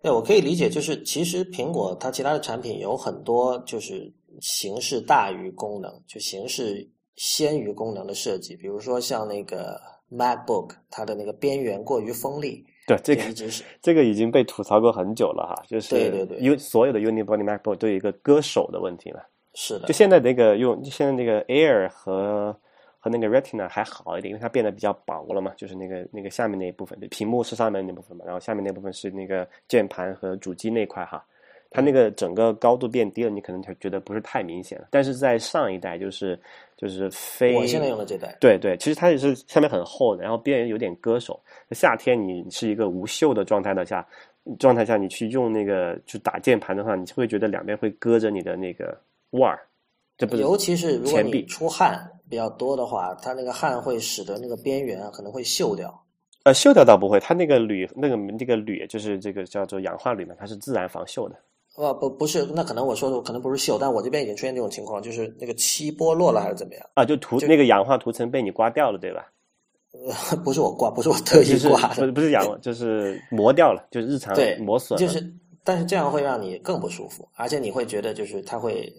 [0.00, 4.10] 对，我可以理解，就是其实苹果它其他的产品有很多就是
[4.40, 19.28] 形式大于功能，就形式先于功能的设计，比如说像那个 MacBook，它的那个边缘过于锋利，对，这个一直是这个已经被吐槽过很久了哈，就是对对对，U 所有的 unibody MacBook 都有一个割手的问题了。
[19.54, 22.56] 是的就，现在那个用现在那个 Air 和
[23.00, 31.24] 和那个 Retina 还好一点，因为它变得比较薄了嘛，就是那个那个下面那一部分，屏幕是上面那部分嘛，然后下面那部分是那个键盘和主机那块哈。
[31.70, 34.88] 它那个整个高度变低了，你可能就觉得不是太明显了。
[34.90, 36.38] 但是在上一代，就是
[36.76, 41.38] 就是非我现在用的这代，对对，其实它也是下面很厚的，然后边缘有点割手。
[41.72, 44.06] 夏天你是一个无袖的状态的下，
[44.58, 48.98] 状态下，你去用那个去打键盘的话，你会觉得两边会割着你的那个
[49.32, 49.60] 腕儿，
[50.16, 56.02] 这不是尤其是如果你出汗比较多的话，它那个汗会使得那个边缘啊可能会锈掉。
[56.44, 61.36] 呃，锈掉倒不会，它那个铝那个那个铝就是这个叫做氧化铝嘛，它是自然防锈的。
[61.78, 66.84] 呃，不不是，那可能我说的可能不是锈，但我这边已经出现这种情况，就是那个漆剥落了还是怎么样？
[66.94, 69.30] 啊，就涂就那个氧化涂层被你刮掉了，对吧？
[69.92, 75.06] 呃，不是我刮，不是我特意刮的，不是不是氧化，就是磨掉了，就是日常对磨损了。
[75.06, 75.24] 就是，
[75.62, 78.92] 但是这样会让你更不舒服，而且你会觉得就是它会，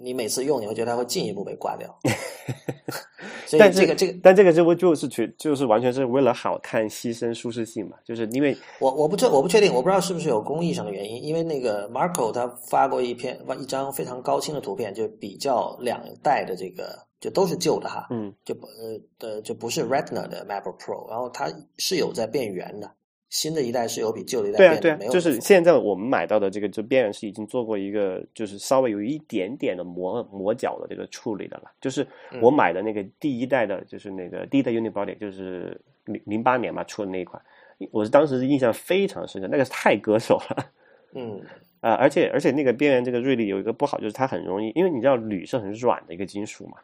[0.00, 1.98] 你每次用你会觉得它会进一步被刮掉。
[3.46, 7.96] 所以但这个这个，但这个就不就是全就是完全是为了好看牺牲舒适性嘛？
[8.04, 22.90] 就是因为我我不确我不确定，我不知道是不是有工艺上的原因，因为那个 Marco 他发过一篇一张非常高清的图片，就比较两代的这个就都是旧的哈，嗯，就不呃的就不是 Retina 的 MacBook Pro，然后它是有在变圆的，
[23.28, 31.70] 新的一代是有比旧的一代对啊对啊就是现在我们买到的这个就边缘是已经做过一个就是稍微有一点点的磨磨角的这个处理的了。
[31.80, 37.42] 就是嗯我买的那个第一代的，就是那个第一代 Unibody，就是零零八年嘛出的那一款，
[37.90, 40.66] 我是当时印象非常深刻，那个太割手了。
[41.14, 41.40] 嗯
[41.80, 46.78] 啊、而且而且那个边缘这个锐利有一个不好，就是它很容易，因为你知道铝是很软的一个金属嘛，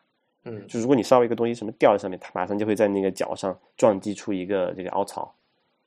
[0.44, 5.34] 嗯就如果你稍微一个东西什么掉在上面，它马上就会在那个角上撞击出一个这个凹槽。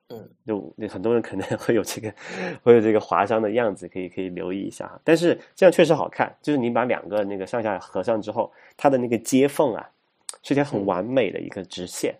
[0.09, 2.13] 嗯，就那很多人可能 会有这个
[2.61, 4.99] 会有这个划伤的样子，可以可以留意一下哈。
[5.03, 9.89] 但是这样确实好看，就是你把两个那个上下合上之后，它的那个接缝啊，
[10.43, 12.15] 是一条很嗯完美的一个直线。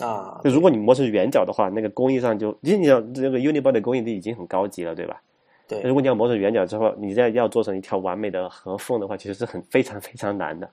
[0.00, 5.22] 啊就如果你磨成圆角的话，那个工艺上就，其实你要这个 Unibody 的工艺已经很高级了，对吧？
[5.68, 10.68] 对如果你要磨成圆角之后，你再要做成一条完美的合缝的话，其实是很非常非常难的。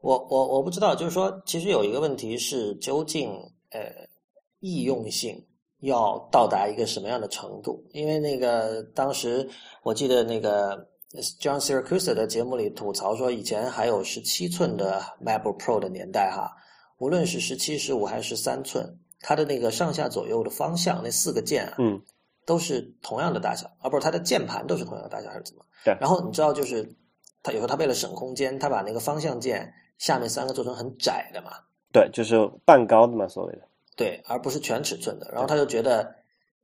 [0.00, 3.30] 我我我不知道，就是说，其实有一个问题是，究竟
[3.70, 3.80] 呃
[4.62, 5.44] 易用性
[5.80, 7.84] 要到达一个什么样的程度？
[7.90, 9.46] 因为那个当时
[9.82, 10.78] 我记得那个
[11.40, 16.50] John Siracusa 的节目里吐槽说，以前还有十七寸的 MacBook Pro 的年代哈，
[16.98, 22.00] 无论是十七、十五还是十三寸，它的那个上下左右的方向那四个键啊，嗯，
[22.46, 25.64] 都是同样的大小，啊，不是它的键盘都是同样的大小还是怎么？
[25.84, 26.88] 对然后你知道，就是
[27.42, 31.50] 他有时候他为了省空间，他把那个方向键下面三个做成很窄的嘛，
[31.92, 33.62] 对，就是半高的嘛，所谓的。
[33.96, 35.30] 对，而不是全尺寸的。
[35.32, 36.14] 然后他就觉得，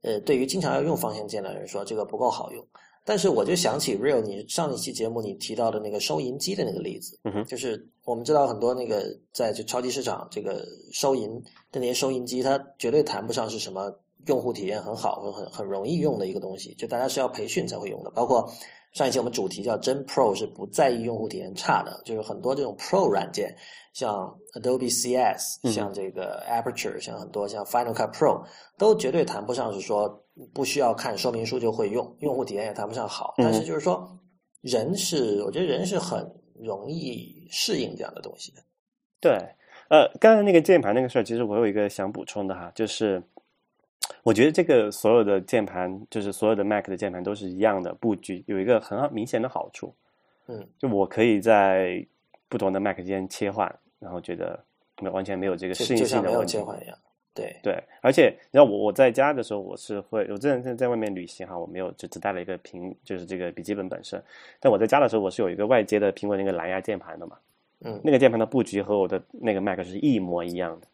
[0.01, 2.65] 呃，对于经常要用方向键的人说，这个不够好用。
[3.05, 9.03] 但是我就想起 Real 你上一期节目你提到的那个收银机的那个例子，嗯哼就是我们知道很多那个
[9.33, 13.91] 在这超级市场这个收银的那些收银机，它绝对谈不上是什么
[14.27, 18.11] 用户体验很好、很很很容易用的一个东西，就大家是要培训才会用的。
[18.11, 18.47] 包括
[18.93, 23.55] 上一期我们主题叫真 Pro 是不在意用户体验差的，就是很多这种 Pro 软件，
[23.93, 28.43] 像 Adobe CS，嗯像这个 Aperture，像很多像 Final Cut Pro，
[28.77, 30.23] 都绝对谈不上是说
[30.53, 33.35] 不需要看说明书就会用，用户体验也谈不上好。
[33.37, 34.09] 嗯但是就是说，
[34.61, 36.25] 人是我觉得人是很
[36.59, 38.61] 容易适应这样的东西的。
[39.21, 39.31] 对，
[39.89, 43.21] 呃，刚才那个键盘那个事儿，其实我有一个想补充的哈，就是
[44.23, 49.93] 我觉得这个所有的键盘，就是所有的 Mac 的键盘都是一样的布局，有一个很好明显的好处，
[50.47, 52.05] 嗯，就我可以在
[52.47, 54.59] 不同的 Mac 之间切换，然后觉得
[55.01, 56.63] 没完全没有这个适应性的问题切。
[56.63, 56.97] 换一样。
[57.31, 64.21] 对，对，而且你知道我我在家的时候，我是会，我之前在外面旅行哈，我没有就只带了一个屏，就是这个笔记本本身。
[64.59, 67.37] 但我在家的时候，我是有一个外接的苹果那个蓝牙键盘的嘛，
[67.85, 70.87] 嗯，那个键盘的布局和我的那个 Mac 是一模一样的，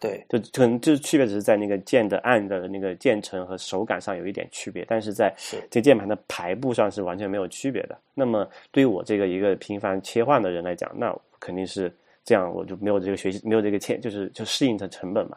[0.00, 5.34] 对，就可能就是区别只是在那个键的按的那个键程和手感上有一点区别，但是在
[5.70, 7.98] 这键盘的排布上是完全没有区别的。
[8.14, 11.92] 那么对于我这个一个频繁切换的人来讲，那肯定是
[12.24, 15.36] 这样，我就没有这个学习，没有这个切，就是就适应的成本嘛。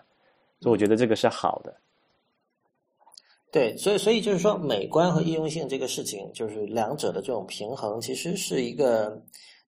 [0.59, 1.75] 所以我觉得这个是好的。
[3.51, 9.21] 对，所以所以就是说，美观和易用性这个事情，就是两者的这种平衡，其实是一个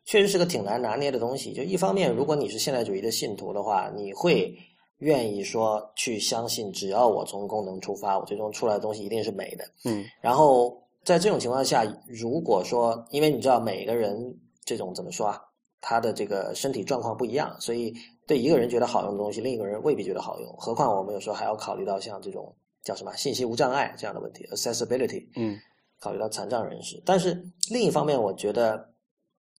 [0.06, 1.52] 确实是个挺难拿捏的东西。
[1.52, 4.56] 就一方面，如果你是现代主义的信徒的话，你会
[5.04, 9.66] 愿意说去相信，只要我从功能出发，我最终出来的东西一定是美的。
[9.84, 14.16] 嗯然后在这种情况下，如果说，因为你知道每个人
[14.64, 15.41] 这种怎么说啊，
[15.82, 17.93] 他的这个身体状况不一样，所以
[18.26, 20.49] 对一个人觉得好用的东西，另一个人未必觉得好用。
[20.58, 25.58] 何况我们有时候还要考虑到像这种叫什么信息无障碍这样的问题 （accessibility），嗯
[25.99, 27.01] 考虑到残障人士。
[27.06, 28.93] 但是另一方面，我觉得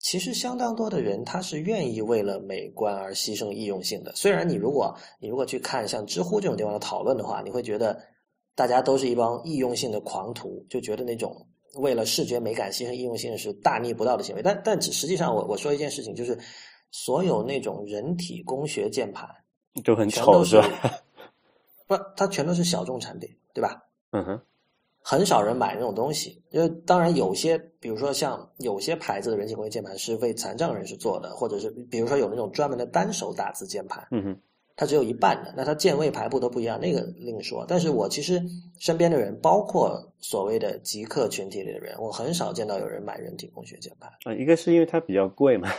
[0.05, 4.13] 其实相当多的人他是愿意为了美观而牺牲易用性的。
[4.15, 7.99] 虽然你如果你如果去看像知乎这种地方的讨论的话，你会觉得
[8.53, 11.35] 大家都是一帮易用性的狂徒，就觉得那种
[11.77, 14.43] 为了视觉美感牺牲易用性是大逆不道的行为。
[14.43, 16.37] 但但实际上我，我说一件事情，就是
[16.91, 19.27] 所有那种人体工学键盘，
[19.83, 21.01] 都很丑是吧？
[21.87, 23.81] 不，它全都是小众产品，对吧？
[24.11, 24.41] 嗯哼，
[25.07, 26.41] 很少人买那种东西。
[26.49, 34.41] 因为当然有些，比如说像有些牌子的人体工学键盘是为残障人士做的，或者是比如说有那种专门的单手打字键盘，嗯哼，
[34.75, 37.63] 它只有一半的，那它键位排布都不一样，那个另说。
[37.67, 38.41] 但是我其实
[38.79, 44.11] 身边的人，包括所谓的极客群体里的人，我很少见到有人买人体工学键盘。
[44.23, 45.69] 啊，一个是因为它比较贵嘛，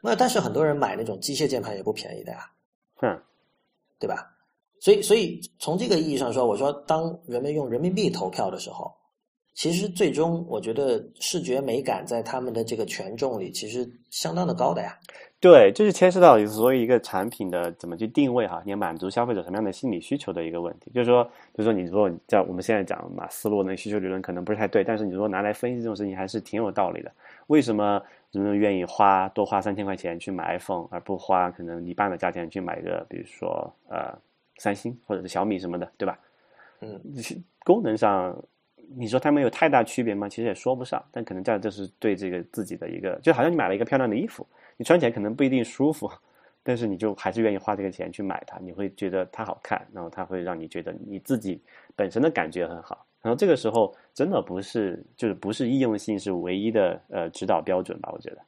[0.00, 2.50] 那但是很多人买那种机械键盘也不便宜的呀，
[3.02, 3.22] 嗯，
[4.00, 4.33] 对吧？
[4.84, 8.92] 所以，所以从这个意义上说，我说当人们用人民币投票的时候，
[9.54, 14.94] 其实最终我觉得视觉美感在他们的这个权重里，其实相当的高的呀。
[15.40, 20.90] 对，这是牵涉到所谓一个产品的怎么去定位哈，你要满足消费者什么样的心理需求的一个问题。
[20.94, 27.10] 就是说，比如说你如果在我们现在讲马斯洛那需求理论可能不是太对，但是你如果拿来分析这种事情还是挺有道理的。
[27.46, 34.12] 为什么人们愿意花多花三千块钱去买 iPhone，而不花可能一半的价钱去买一个比如说呃
[34.58, 36.18] 三星或者是小米什么的，对吧？
[36.80, 37.00] 嗯，
[37.64, 38.36] 功能上
[38.96, 40.28] 你说它们有太大区别吗？
[40.28, 44.46] 其实也说不上，但可能这就是对这个自己的一个，就好像你买了一个漂亮的衣服。
[44.76, 46.10] 你穿起来可能不一定舒服，
[46.62, 51.58] 但是你就还是愿意花这个钱去买它，你会觉得它好看，然后它会让你觉得你自己
[51.96, 53.06] 本身的感觉很好。
[53.22, 58.10] 然后这个时候真的不是就是不是易用性是唯一的呃指导标准吧？
[58.12, 58.38] 我觉得。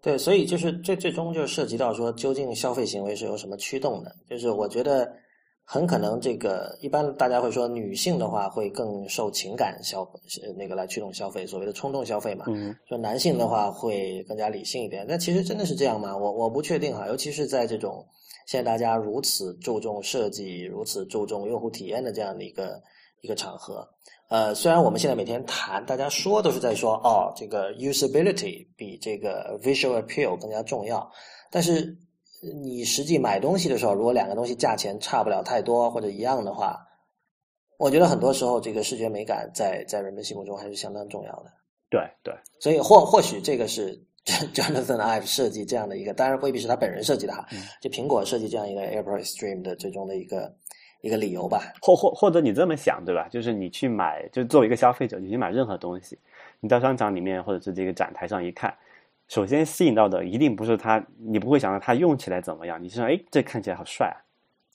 [0.00, 4.14] 对，所以就是最最终就涉及到说，究竟消费行为是由什么驱动的？
[4.26, 5.12] 就是我觉得。
[5.70, 10.08] 很可能这个一般大家会说女性的话会更受情感消
[10.56, 12.46] 那个来驱动消费，所谓的冲动消费嘛。
[12.48, 12.74] 嗯。
[12.88, 16.16] 说男性的话会更加理性一点，那其实真的是这样吗？
[16.16, 18.02] 我我不确定哈，尤其是在这种
[18.46, 22.80] 现在大家如此注重设计、如此注重用户体验的这样的一个
[23.20, 23.86] 一个场合。
[24.30, 31.12] 呃，虽然我们现在每天谈，大家说都是在说哦，这个 usability 比这个 visual appeal 更加重要，
[31.50, 31.94] 但是。
[32.62, 36.78] 你实际买东西的时候，如果两个东西价钱差不了太多或者一样的话，
[37.78, 41.52] 我觉得很多时候这个视觉美感在在人们心目中还是相当重要的。
[41.90, 47.46] 对对，所以或或许这个是 Jonathan Ive 设计这样的一个，当然未必是他本人设计的哈，
[47.80, 50.54] 就苹果设计这样一个 AirPod Extreme 的最终的一个
[51.00, 51.72] 一个理由吧。
[51.80, 53.26] 或或或者你这么想对吧？
[53.30, 56.18] 就是你去买，就作为一个消费者，你去买任何东西，
[56.60, 58.72] 你到商场里面或者是这个展台上一看。
[59.28, 64.16] 首先吸引到的一定不是它，你不会想到它用起来怎么样，你是说，哎，这看起来好帅啊！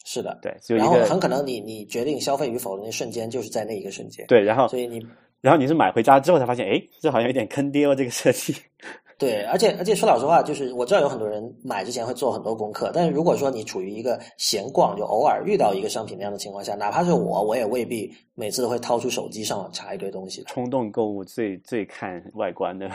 [0.05, 4.25] 是的，对，然后很可能你你决定消费与否的那瞬间，就是在那一个瞬间。
[4.27, 5.05] 对，然后所以你，
[5.41, 8.55] 然后你是买回家之后才发现，哎，这好像有点坑爹哦，这个设计。
[9.17, 20.43] 对，而且而且说老实话，就是我知道有很多人买之前会做很多功课，但是如果说你处于一个闲逛，就偶尔遇到一个商品那样的情况下，哪怕是我，我也未必每次都会掏出手机上网查一堆东西。
[20.47, 22.89] 冲动购物最最看外观的。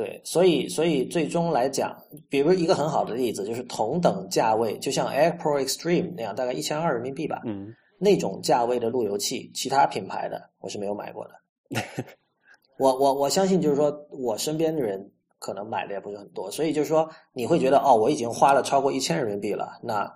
[0.00, 1.94] 对，所以所以最终来讲，
[2.30, 11.34] 比如一个很好的例子，就是同等价位，就像 AirPro Extreme 那样，大概一千二人民币吧，嗯，那种价位的路由器，其他品牌的我是没有买过的。
[12.80, 20.10] 我我我相信，就是说我身边的人可能买的也不是很多，所以就是说你会觉得哦，我已经花了超过一千人民币了，那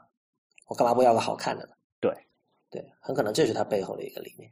[0.67, 1.73] 我干嘛不要个好看的呢？
[2.01, 2.11] 对，
[2.71, 4.51] 对，很可能这是它背后的一个理念。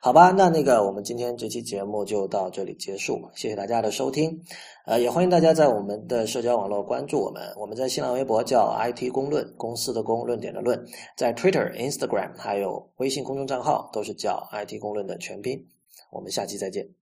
[0.00, 4.36] 好吧，那那个我们今天这期节目就到这里结束，谢谢大家的收听，
[4.84, 10.84] 呃，也欢迎大家在我们的社交网络关注我们，我们在新浪微博叫 IT 公论，公司的公，论点的论，
[11.16, 15.64] 在 Twitter、Instagram 还有微信公众账号都是叫 IT 公论的全拼，
[16.10, 17.01] 我们下期再见。